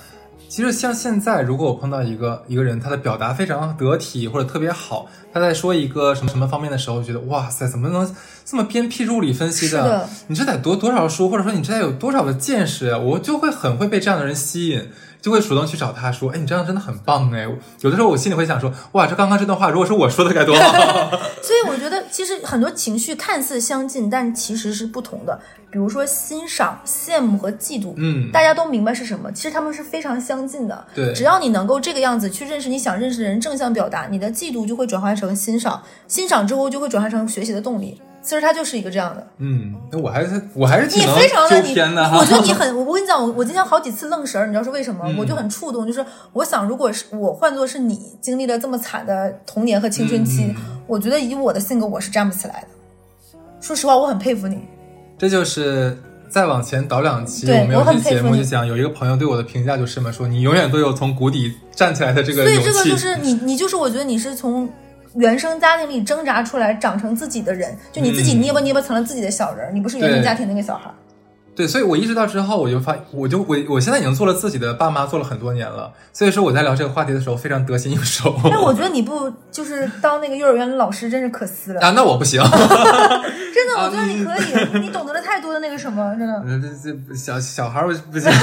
[0.55, 8.15] 其实像现在，如果我碰到一个一个人，他的表达非常得体或者特别好，他在说一个什么什么方面的时候，觉得哇塞，怎么能
[8.45, 10.09] 这么鞭辟入里分析的？
[10.29, 12.99] 你这得读多少书，或者说你这得有多少的见识啊？
[13.01, 14.91] 我就会很会被这样的人吸引。
[15.25, 17.49] 就会主动去找他说：“哎，你这样真的很棒哎！”
[17.81, 20.61] 有的时候我心里会想说：“哇，这刚刚这段话如果是我说的该多好。”
[21.41, 25.41] 所以我觉得，其实很多情绪看似相近，但其实是不同的。
[25.71, 30.87] 比如说欣赏、羡慕和嫉妒，嗯，大家都明白是什么，其实他们是非常相近的。
[30.95, 37.99] 对，只要你能够这个样子去认识你想认识的人，正向表达，你的嫉妒就会转化成欣赏，欣赏之后就会转化成学习的动力。
[38.25, 45.05] 其实他就是一个这样的，嗯，那我还是我还是挺非常的偏的我觉得你很，我跟你讲，我我今天好几次愣神儿，你知道是为什么？
[45.19, 50.55] 我就很触动，就是我想，如果是我换做是你经历了这么惨的童年和青春期，
[50.87, 52.69] 我觉得以我的性格，我是站不起来的。
[53.61, 54.59] 说实话，我很佩服你。
[55.19, 55.95] 这就是
[56.31, 64.67] 再往前倒两期，我们有期节目就讲，有一个朋友对我的评价就是嘛，说你永远都有从谷底站起来的这个所以这个就是你，你就是我觉得你是从。
[65.17, 69.73] 原生家庭里挣扎出来，长成自己的人，就你自己捏吧捏吧成了自己的小人儿。
[69.73, 70.95] 你不是原生家庭那个小孩儿。
[71.57, 75.93] 对，所以我意识到之后，我就发，我就我我现在已经做了自己的爸妈，做了很多年了。
[76.13, 78.35] 所以说我在聊这个话题的时候非常得心应手。
[78.45, 81.93] 但我觉得你不就是当那个幼儿园的老师，真是可惜了啊！
[81.95, 82.51] 那我不行， 真
[83.69, 86.43] 的，我觉得你可以，你懂得了太多的那个什么，真的。
[86.83, 88.37] 这这小小孩儿不行， 立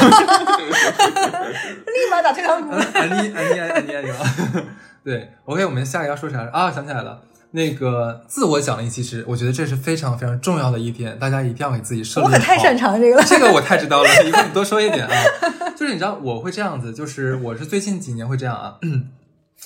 [2.10, 2.69] 马打退堂鼓。
[2.71, 4.10] 安妮安妮安妮安妮
[5.04, 6.71] 对，OK，我们下一个要说啥啊？
[6.71, 7.19] 想起来了，
[7.51, 12.25] 那个自我奖励，其实我觉得这是非常非常重要的一点，大家一定要给自己设立。
[12.25, 14.09] 我可太擅长这个了，这个我太知道了。
[14.23, 15.13] 你多说一点啊，
[15.75, 18.75] 就是你知道我会这样子，就是我是最近几年会这样啊。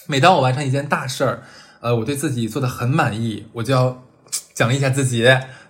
[0.07, 1.43] 每当我完成一件大事儿，
[1.79, 4.03] 呃，我对自己做的很满意，我就要
[4.53, 5.23] 奖励一下自己，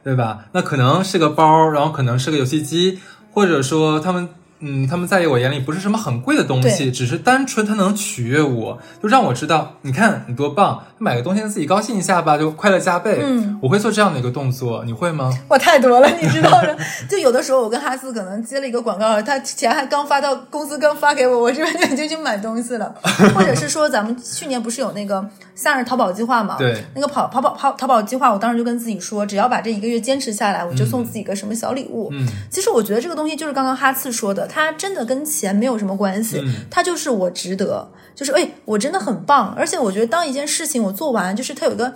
[0.03, 0.45] 对吧？
[0.53, 2.99] 那可能是个包，然后可能是个游戏机，
[3.31, 4.29] 或者说他们。
[4.59, 13.19] 嗯，他们在我眼里不是什么很贵的东西，只是单纯它能取悦我，就让我知道，你看你多棒，买个东西自己高兴一下吧，就快乐加倍。
[13.21, 15.29] 嗯，我会做这样的一个动作，你会吗？
[15.49, 16.75] 我太多了，你知道的。
[17.09, 22.95] 就有的时候我跟哈斯可能接了一个广告，他钱还刚发到公司刚发给我，我这边就已经去买东西了。
[23.35, 26.55] 或者是说，咱们去年不是有那个夏日淘宝计划嘛？
[26.57, 32.09] 对，那个跑跑跑跑淘宝计划，我当时就跟自己说，只要把这一个月坚持下来，我就送自己个什么小礼物。
[32.13, 34.45] 嗯，其实我觉得这个东西就是刚刚哈次说的。
[34.55, 36.41] 它真的跟钱没有什么关系，
[36.71, 41.93] 它就是我值得，就是哎，我真的很棒，而且我觉得当一件事情我做完，就是它有一个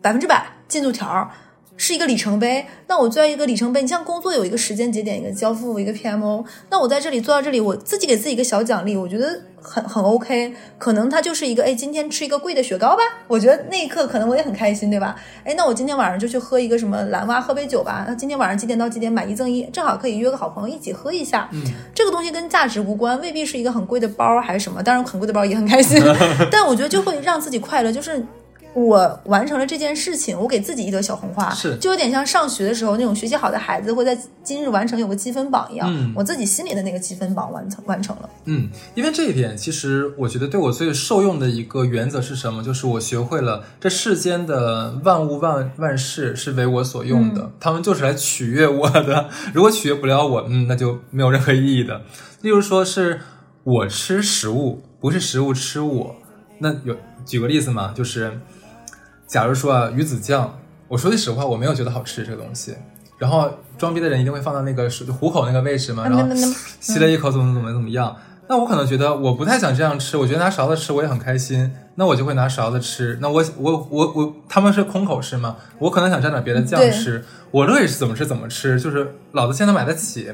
[0.00, 1.30] 百分之百进度条，
[1.76, 2.64] 是一个里程碑。
[2.86, 15.14] 那我做一个里程碑，你像工作有一个时间节点，一个交付，一个 PMO，那我在这里做到这里，我自己给自己一个小奖励，我觉得很很 OK，可能他就是一个哎，今天吃一个贵的雪糕吧，我觉得那一刻可能我也很开心，对吧？
[15.44, 18.04] 哎，那我今天晚上就去喝一个什么蓝蛙，喝杯酒吧。
[18.06, 21.48] 那今天晚上几点到几点买一赠一，正好可以约个好朋友一起喝一下。
[21.52, 21.62] 嗯，
[21.94, 26.02] 这个东西跟价值无关，未必是一个很贵的包还是什么，当然很贵的包也很开心，
[26.50, 28.24] 但我觉得就会让自己快乐，就是。
[28.74, 38.30] 我完成了这件事情，我给自己一朵小红花，是就有点像上学的时候那种学习好的孩子会在今日完成有个积分榜一样，嗯我自己心里的那个积分榜完成完成了。
[38.46, 42.62] 嗯，因为这一点，其实我觉得对我最受用的一个原则是什么？
[42.62, 49.28] 就是我学会了这世间的万物万万事是为我所用的，他们就是来取悦我的。
[49.52, 52.02] 如果取悦不了我，嗯，那就没有任何意义的。
[52.40, 53.20] 例如说是
[53.64, 56.16] 我吃食物，不是食物吃我。
[56.58, 58.40] 那有举个例子嘛，就是
[59.32, 62.74] 假如说啊，鱼子酱，我说句实话，我没有觉得好吃这个东西。
[63.16, 66.28] 然后装逼的人一定会放到那个是虎口那个位置嘛，然后
[66.80, 68.14] 吸了一口怎么怎么怎么样。
[68.46, 73.16] 那我可能觉得我不太想这样吃，我觉得拿勺子吃我也很开心，那我就会拿勺子吃。
[73.22, 75.56] 那我我我我他们是空口吃吗？
[75.78, 80.30] 我可能想蘸点别的酱吃，我乐意是怎么吃怎么吃，就是老子现在买得起。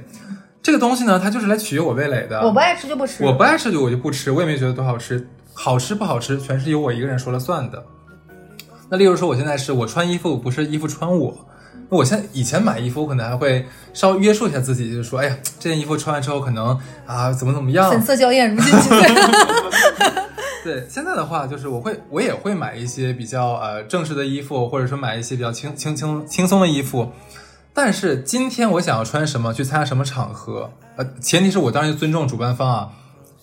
[0.61, 2.41] 这个东西呢，它就是来取悦我味蕾的。
[2.41, 7.81] 我不爱吃就不吃，我不爱吃就我就不吃，我也没觉得多好吃，好吃不好吃全是由我一个人说了算的。
[8.91, 11.47] 那例如说，我现在是我穿衣服不是衣服穿我，
[11.91, 19.01] 那我现在以前买衣服，我可能还会稍微约束一下自己，就是说，哎呀，这件衣服穿完之后可能啊怎么怎么样，粉色娇艳，如今几岁？
[20.65, 27.13] 对，现在的话就是我会，我也会买一些比较呃正式的衣服，或者说买一些比较轻轻轻轻松的衣服。
[27.73, 32.89] 但是今天我想要穿什么，去参加什么场合，呃，前提是我当然尊重主办方啊，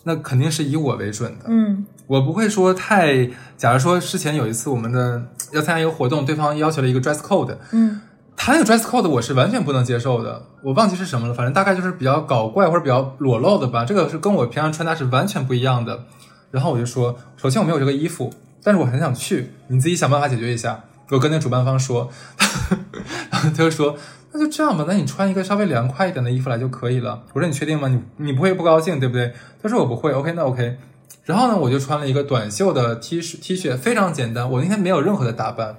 [0.03, 1.45] 那肯定是以我为准的。
[1.47, 8.01] 嗯我不会说太，假如说之前有一次我们的要参加一个活动，对方要求了一个 dress code，嗯
[8.37, 16.05] 他那个 dress code 我是完全不能接受的，我忘记是什么了，反正大概就是比较搞怪或者比较裸露的吧，这个是跟我平常穿搭是完全不一样的。
[16.51, 20.83] 然后我就说，首先我没有这个衣服，但是我很想去，你自己想办法解决一下。
[21.09, 22.09] 我跟那主办方说，
[23.31, 23.95] 然后他就说，
[24.31, 27.23] 那就这样吧，那你穿一个稍微凉快一点的衣服来就可以了。
[27.33, 27.87] 我说你确定吗？
[27.87, 29.33] 你你不会不高兴对不对？
[29.61, 30.77] 他说我不会，OK，那 OK。
[31.25, 34.49] 然后呢，我就穿了一个短袖的 T 恤 T 恤，非常简单。
[34.49, 35.75] 我那天没有任何的打扮，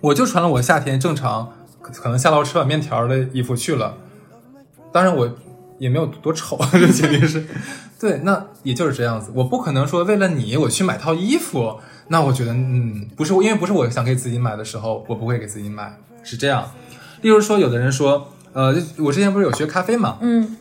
[0.00, 3.98] 我就穿了我夏天正常可可能下楼吃碗面条的衣服去了。
[4.90, 5.30] 当然我
[5.78, 7.46] 也没有多丑， 这肯定是，
[8.00, 9.30] 对，那也就是这样子。
[9.34, 16.70] 我不可能说为了你我去买套衣服，那我觉得嗯，不是，因为不是我想给自己买的时候，我不会给自己买，是这样。
[17.20, 20.56] 例如说，有的人说，呃，我之前不是有学咖啡嘛，嗯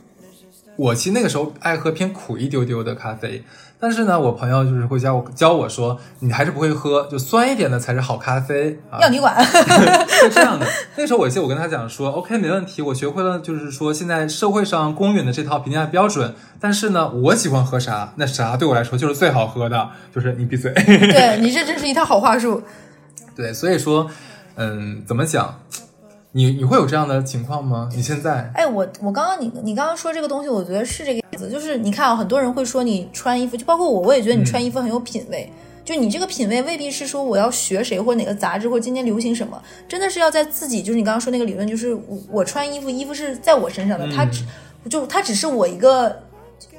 [0.77, 3.43] 我其实那个时候爱喝偏苦一丢丢的咖啡，
[3.81, 8.99] 但是呢，我朋友就是会教我教我说，你还是不会喝，就酸一点的才是好咖啡啊。
[9.01, 9.35] 要你管。
[9.43, 16.35] 是这样的， 那时候我记得我跟他讲说，OK，没问题，我学会了，就是说现在社会上公允的这套评价标准。
[16.59, 20.71] 但是呢，我喜欢喝啥，那啥对我来说就是最好喝的，就是你闭嘴。
[20.73, 22.61] 对你这真是一套好话术。
[23.35, 24.07] 对，所以说，
[24.57, 25.60] 嗯，怎么讲？
[26.33, 27.89] 你你会有这样的情况吗？
[27.93, 28.49] 你现在？
[28.55, 35.51] 哎，我我刚刚你你刚刚说这个东西，我觉得是这个样子，就是你看啊，很多人会说你穿衣服，就包括我，我也觉得你穿衣服很有品味。
[35.83, 44.45] 就你这个品味未必是说我要学谁或哪个杂志或今天流行什么，真的是要在自己，就是你刚刚说那个理论，就是我我穿衣服，衣服是在我身上的，它只
[44.89, 46.21] 就它只是我一个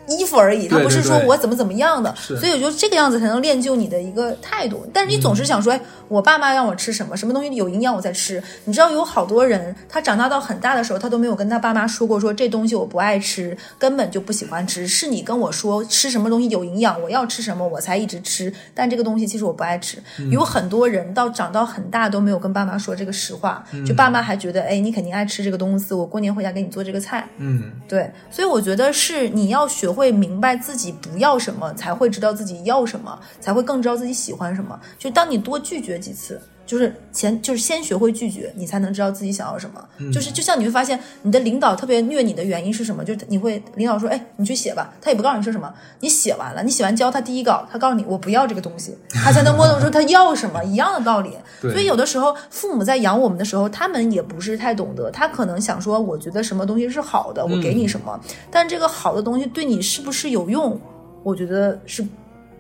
[0.09, 4.87] 衣服而已，他不是说我怎么怎么样的，是所以我觉得这个样子才能练就你的一个态度。
[4.93, 8.43] 但是你总是想说，哎，我爸妈让我吃什么，什么东西有营养我再吃。
[8.65, 14.87] 你知道有好多人，他长大到很大的时候，他都没有跟他爸妈说过，说这东西我不爱吃，根本就不喜欢吃。
[14.87, 18.53] 是你跟我说吃什么东西有营养，我要吃什么，我才一直吃。
[18.75, 19.99] 但这个东西其实我不爱吃。
[20.31, 27.27] 有很多人到长到很大都没有跟爸妈说这个实话，就爸妈还觉得，哎，你肯定爱吃这个东西，我过年回家给你做这个菜。
[27.38, 34.79] 嗯，对，所以我觉得是你要学会明白自己不要什么，才会知道自己要什么，才会更知道自己喜欢什么。
[34.99, 39.83] 就当你多拒绝几次，就是前就是先学会拒绝，你才能知道自己想要什么。
[40.12, 43.05] 就是就像你会发现，你的领导特别虐你的原因是什么？
[43.05, 51.31] 就是你会领导说，哎，你去写吧，他也不告诉你说什么，你写完了，你写完交他第一稿，他告诉你我不要这个东西， 他才能摸懂说他要什么，一样的道理。
[51.61, 58.18] 所以有的时候父母在养我们的时候，他们也不是太懂得，他可能想说，我觉得什么东西是好的，我给你什么，
[58.51, 60.81] 但这个好的东西对你是不是有用，
[61.22, 62.05] 我觉得是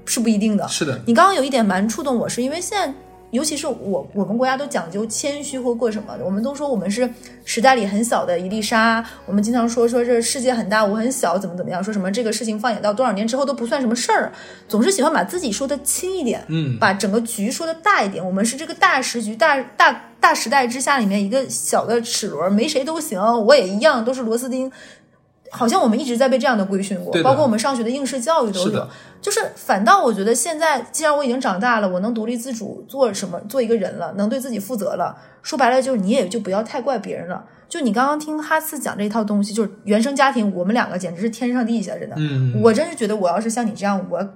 [0.04, 0.66] 是不一定的。
[0.68, 2.94] 是的，你刚刚有一点蛮触动我，是因为现在，
[3.32, 7.08] 尤其是我我们国家都讲究谦虚或过什么的，我们都说我们是
[7.46, 14.30] 时代里很小的一粒沙，我们经常说说这世界很大，我很小，怎么怎么样，说什么这个事情放眼到多少年之后都不算什么事儿，
[14.68, 18.24] 总是喜欢把自己说的轻一点，嗯把整个局说的大一点。
[18.24, 24.70] 我们是这个大时局、大大大时代之下里面一个小的齿轮，没谁都行，我也一样，都是螺丝钉。
[25.52, 28.88] 好像我们一直在被这样的规训过包括我们上学的应试教育都有。
[29.20, 35.16] 就是反倒我觉得现在，既然我已经长大了，我能独立自主做什么，做一个人了，能对自己负责了。
[35.42, 37.44] 说白了，就是你也就不要太怪别人了。
[37.68, 42.16] 就你刚刚听哈次讲这一套东西，就是原生家庭，我们两个简直是天上地下，真的。
[42.18, 44.28] 嗯，我真是觉得，我要是像你这样，我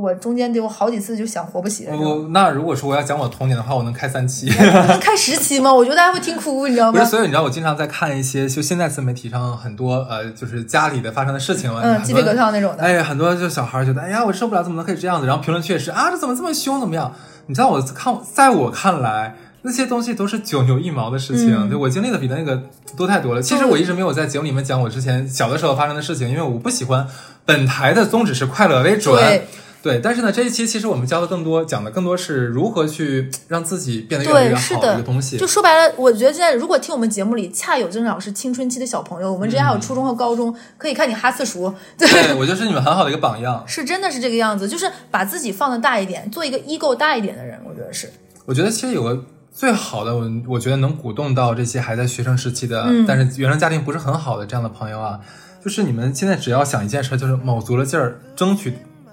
[0.00, 1.92] 我中间得有好几次就想活不起来。
[1.92, 4.46] 我那如果说我要讲我童年的话，我能开三期。
[4.88, 5.74] 能开十期吗？
[5.74, 7.10] 我觉得大家会听哭，你知道吗不是，？
[7.10, 12.84] 所以你知道我经常在看一些，就现在自媒体上很多呃，就是家里的发生的事情嘛，嗯，鸡皮疙瘩那种的。
[12.84, 15.26] 哎，很多就小孩觉得，哎呀，我受不了，怎么能可以这样子？
[15.26, 17.12] 然后评论区也是啊，这怎么这么凶，怎么样？
[17.46, 22.62] 你知道我看，在我看来，那些东西都是九牛一毛的事情，嗯对我经历的比那个
[22.96, 23.42] 多太多了。
[23.42, 27.04] 其实我一直没有在节目里面讲我之前小的时候发生的事情，因为我不喜欢
[27.44, 29.42] 本台的宗旨是快乐为准。
[29.82, 35.36] 对对，但是呢，这一期其实我们教的更多，讲的更多是如何去让自己变得越来对，越好的一个东西。
[35.38, 43.62] 就说白了，我觉得现在如果听我们节目里恰有正好是青春期的小朋友，我们之前还有初中和高中，可以看你哈次熟， 对，对，我就是你们很好的一个榜样。
[43.68, 48.12] 是真的是这个样子，就是把自己放的大一点，做一个 ego 大一点的人，我觉得是。
[48.46, 55.20] 我觉得其实有个最好的，我我觉得能鼓动到这些还在学生时期的，嗯但是原生家庭不是很好的这样的朋友啊，
[55.62, 58.72] 就是你们现在只要想一件事，就是卯足了劲儿，争取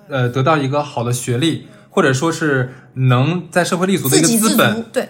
[0.10, 4.84] 呃得到一个好的学历，或者说是能在社会立足的一个资本，。
[4.92, 5.10] 对，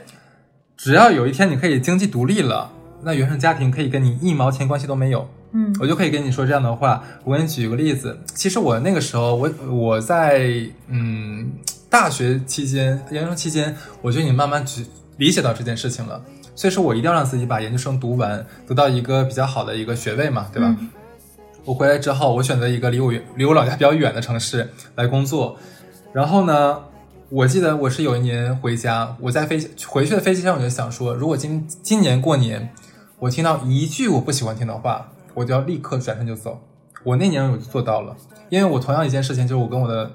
[0.78, 2.72] 只要有一天你可以经济独立了，
[3.04, 5.28] 那原生家庭可以跟你一毛钱关系都没有。
[5.52, 7.02] 嗯，我就可以跟你说这样的话。
[7.24, 10.50] 我给你举个例子，其实我那个时候，我我在
[10.90, 11.50] 嗯
[11.90, 14.86] 大学期间、研究生期间，我就已经慢慢去
[15.18, 16.22] 理解到这件事情了。
[16.56, 20.76] 所以说我一定要让自己把研究生读完，得到一个比较好的一个学位嘛，对吧？
[20.78, 20.90] 嗯
[21.66, 25.58] 我回来之后，我选择一个离我远离我老家比较远的城市来工作。
[26.14, 26.78] 然后呢，
[27.30, 32.70] 我记得我是有一年回家，我在飞回去的飞机上，我就想说，如果今今年过年，
[33.18, 36.62] 我听到一句我不喜欢听的话，我就要立刻转身就走。
[37.04, 38.16] 我那年我就做到了，
[38.50, 40.12] 因为我同样一件事情，就是我跟我的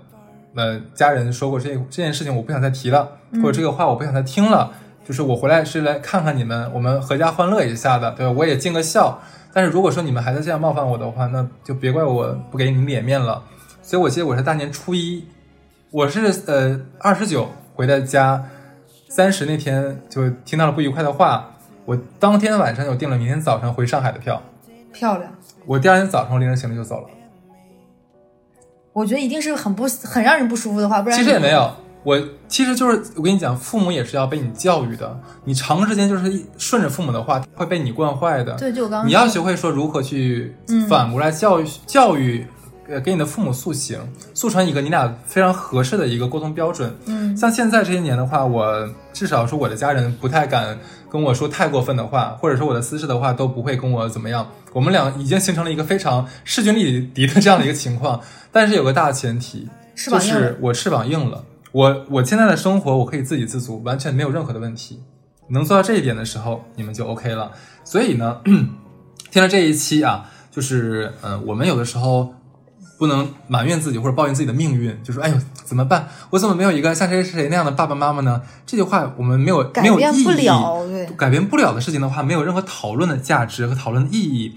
[0.54, 4.72] 呃家人说过这这件事情，我不想再提了，或者这个话我不想再听了。
[5.04, 8.30] 就是我回来是来看看你们，我们阖家欢乐一下的，对吧？
[8.30, 9.20] 我也尽个孝。
[9.52, 13.42] 但是如果说你们还在这样冒犯我的话，那就别怪我不给你们脸面了。
[13.82, 15.24] 所以我记得我是大年初一，
[15.90, 18.44] 我是呃二十九回的家，
[19.08, 21.50] 三十那天就听到了不愉快的话，
[21.84, 24.40] 我当天晚上就订了明天早上回上海的票，
[24.92, 25.32] 漂亮。
[25.66, 27.08] 我第二天早上拎着行李就走了。
[28.92, 31.72] 我觉得一定是很不很让人不舒服的话，不然其实也没有，
[32.02, 38.54] 我其实就是我跟你讲，父母也是要被你教育的，你长时间就是顺着父母的话，会被你惯坏的。
[38.54, 42.46] 对，就我刚刚你要学会说如何去嗯反过来教育、教育，
[42.88, 43.98] 呃，给你的父母塑形，
[44.32, 46.94] 塑成一个你俩非常合适的一个沟通标准。
[47.06, 50.78] 嗯像现在这些年的话，我至少说我的家人不太敢
[51.10, 54.46] 跟我说太过分的话，或者说我的私事的话都不会跟我怎么样。
[54.72, 58.20] 我们俩已经形成了一个非常势均力敌的这样的一个情况，
[58.50, 65.02] 但是有个大前提，就是我翅膀硬了，我我现在的生活我可以自给自足，完全没有任何的问题。
[65.48, 67.52] 能做到这一点的时候，你们就 OK 了。
[67.84, 68.40] 所以呢，
[69.30, 72.34] 听了这一期啊，就是嗯、呃我们有的时候
[72.98, 76.08] 不能埋怨自己或者抱怨自己的命运，就说哎呦怎么办？
[76.30, 78.42] 我怎么没有一个像谁谁谁那样的爸爸妈妈呢？
[78.66, 84.56] 这句话我们没有改没有意义，变不了，对，改变不了的事情的话，没有任何讨论的价值和讨论的意义。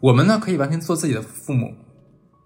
[0.00, 1.74] 我们呢可以完全做自己的父母，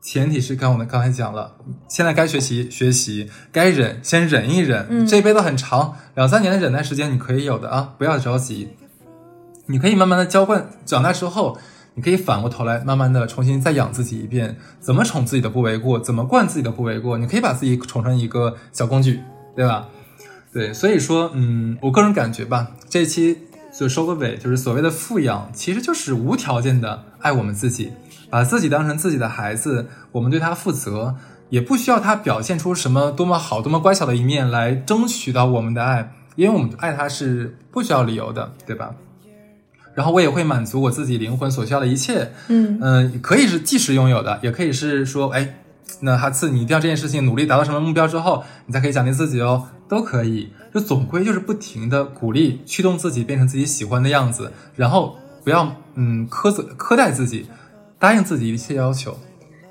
[0.00, 1.56] 前提是刚我们刚才讲了，
[1.88, 8.70] 现在该学习学习，该忍先忍一忍，嗯这一辈子很长，两三年的忍耐时间你可以有的啊，不要着急，
[9.66, 11.58] 你可以慢慢的浇灌，长大之后。
[11.94, 17.18] 你可以反过头来，慢慢的重新再养自己一遍，怎么宠自己的不为过，怎么惯自己的不为过。
[17.18, 19.18] 你可以把自己宠成一个小工具，
[19.56, 19.88] 对吧？
[20.52, 23.38] 对，所以说，嗯，我个人感觉吧，这一期
[23.76, 27.90] 就收个尾，就是所谓的富养，其实就是无条件的爱我们自己，
[28.30, 31.16] 把自己当成自己的孩子，我们对他负责，
[31.50, 38.94] 也不需要他表现出什么多么好、多么乖巧的一面来争取到我们的爱，因为我们爱他是不需要理由的，对吧？
[39.94, 45.56] 然后我也会满足我自己灵魂所需要的一切，嗯嗯，可以是即时拥有的，也可以是说，哎，
[46.02, 50.52] 那哈次你一定要这件事情努力达到什么目标之后，你才可以奖励自己哦，都可以。
[50.72, 57.48] 就总归就是不停的鼓励、驱动自己变成自己喜欢的样子，然后不要嗯苛责苛待自己，
[57.98, 59.16] 答应自己一切要求。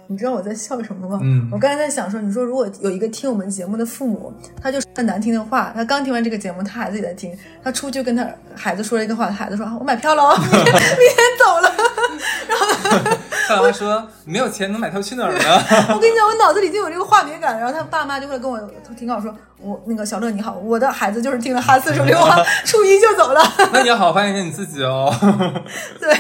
[0.09, 1.19] 你知道我在笑什么吗？
[1.21, 8.25] 嗯我刚才在想说，你说如果有一个听我们节目的父母，他就说难听的话，他刚听完这个节目，他孩子也在听，他出去跟他
[8.55, 10.81] 孩子说了一个话，他孩子说：“我买票了哦，明天明天
[11.37, 11.73] 走了。
[13.49, 15.39] 他妈说没有钱能买票去哪儿呢？”
[15.93, 18.57] 我跟你讲，我脑子里就有这个画面感，然后他爸妈就会跟我
[18.97, 23.41] 挺好说：“我那个小乐你好，我的孩子就是听了哈四说这话，初一就走了。
[23.73, 25.13] 那你要好好发现你自己哦。
[25.99, 26.17] 对，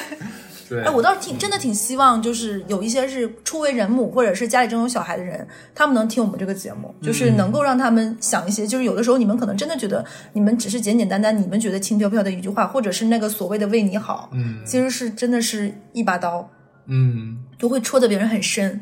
[0.69, 10.03] 对，哎，我倒是挺真的挺希望，就是有一些是初为人母或者是家里正有小孩的人，他们能听我们这个节目，就是能够让他们想一些，就是有的时候你们可能真的觉得
[10.33, 16.49] 你们只是简简单单，你们觉得轻飘飘的一句话，或者是那个所谓的为你好，嗯其实是真的是一把刀，
[16.87, 18.81] 嗯，就会戳得别人很深。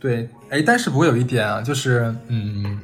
[0.00, 2.80] 对，哎，但是不过有一点啊，就是嗯，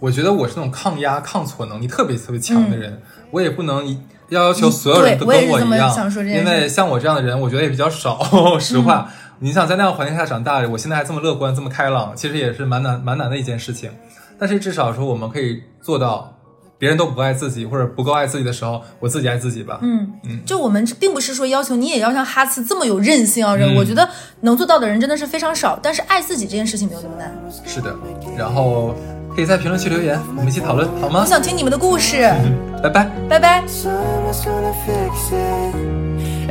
[0.00, 3.98] 我觉得我是那种抗压、抗挫能力特别特别强的人，我也不能一
[4.28, 8.20] 要要求所有人都跟我一样，想说这件因为像我这样的人，我觉得也比较少。
[8.58, 9.08] 实话，
[9.40, 13.90] 你想在那样环境下长大，我现在还这么乐观、这么开朗，其实也是蛮难蛮难的一件事情。
[14.38, 16.32] 但是至少说，我们可以做到，
[16.78, 19.80] 别人都不爱自己或者不够爱自己的时候，我自己爱自己吧。
[19.82, 24.08] 嗯嗯，就我们并不是说要求你也要像哈茨这么有韧性啊，我觉得
[24.42, 25.78] 能做到的人真的是非常少。
[25.82, 27.34] 但是爱自己这件事情没有那么难。
[27.66, 27.92] 是的，
[28.36, 28.94] 然后
[29.37, 31.25] 可以在评论区留言，我们一起讨论好吗我？
[31.25, 32.21] 想听你们的故事，
[32.81, 33.09] 拜拜。
[33.29, 33.63] 拜拜。
[33.67, 35.75] Someone's gonna fix it.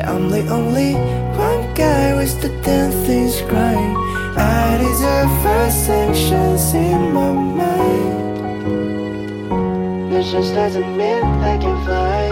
[0.04, 0.96] I'm the only
[1.36, 3.96] one guy with the damn things right.
[4.36, 8.32] I deserve first sanctions in my mind.
[10.10, 12.30] That just doesn't mean I can fly.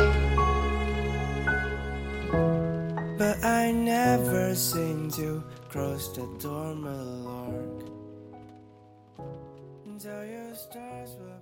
[3.18, 6.90] But I never seem to cross the door, my
[10.05, 11.34] tell your stars will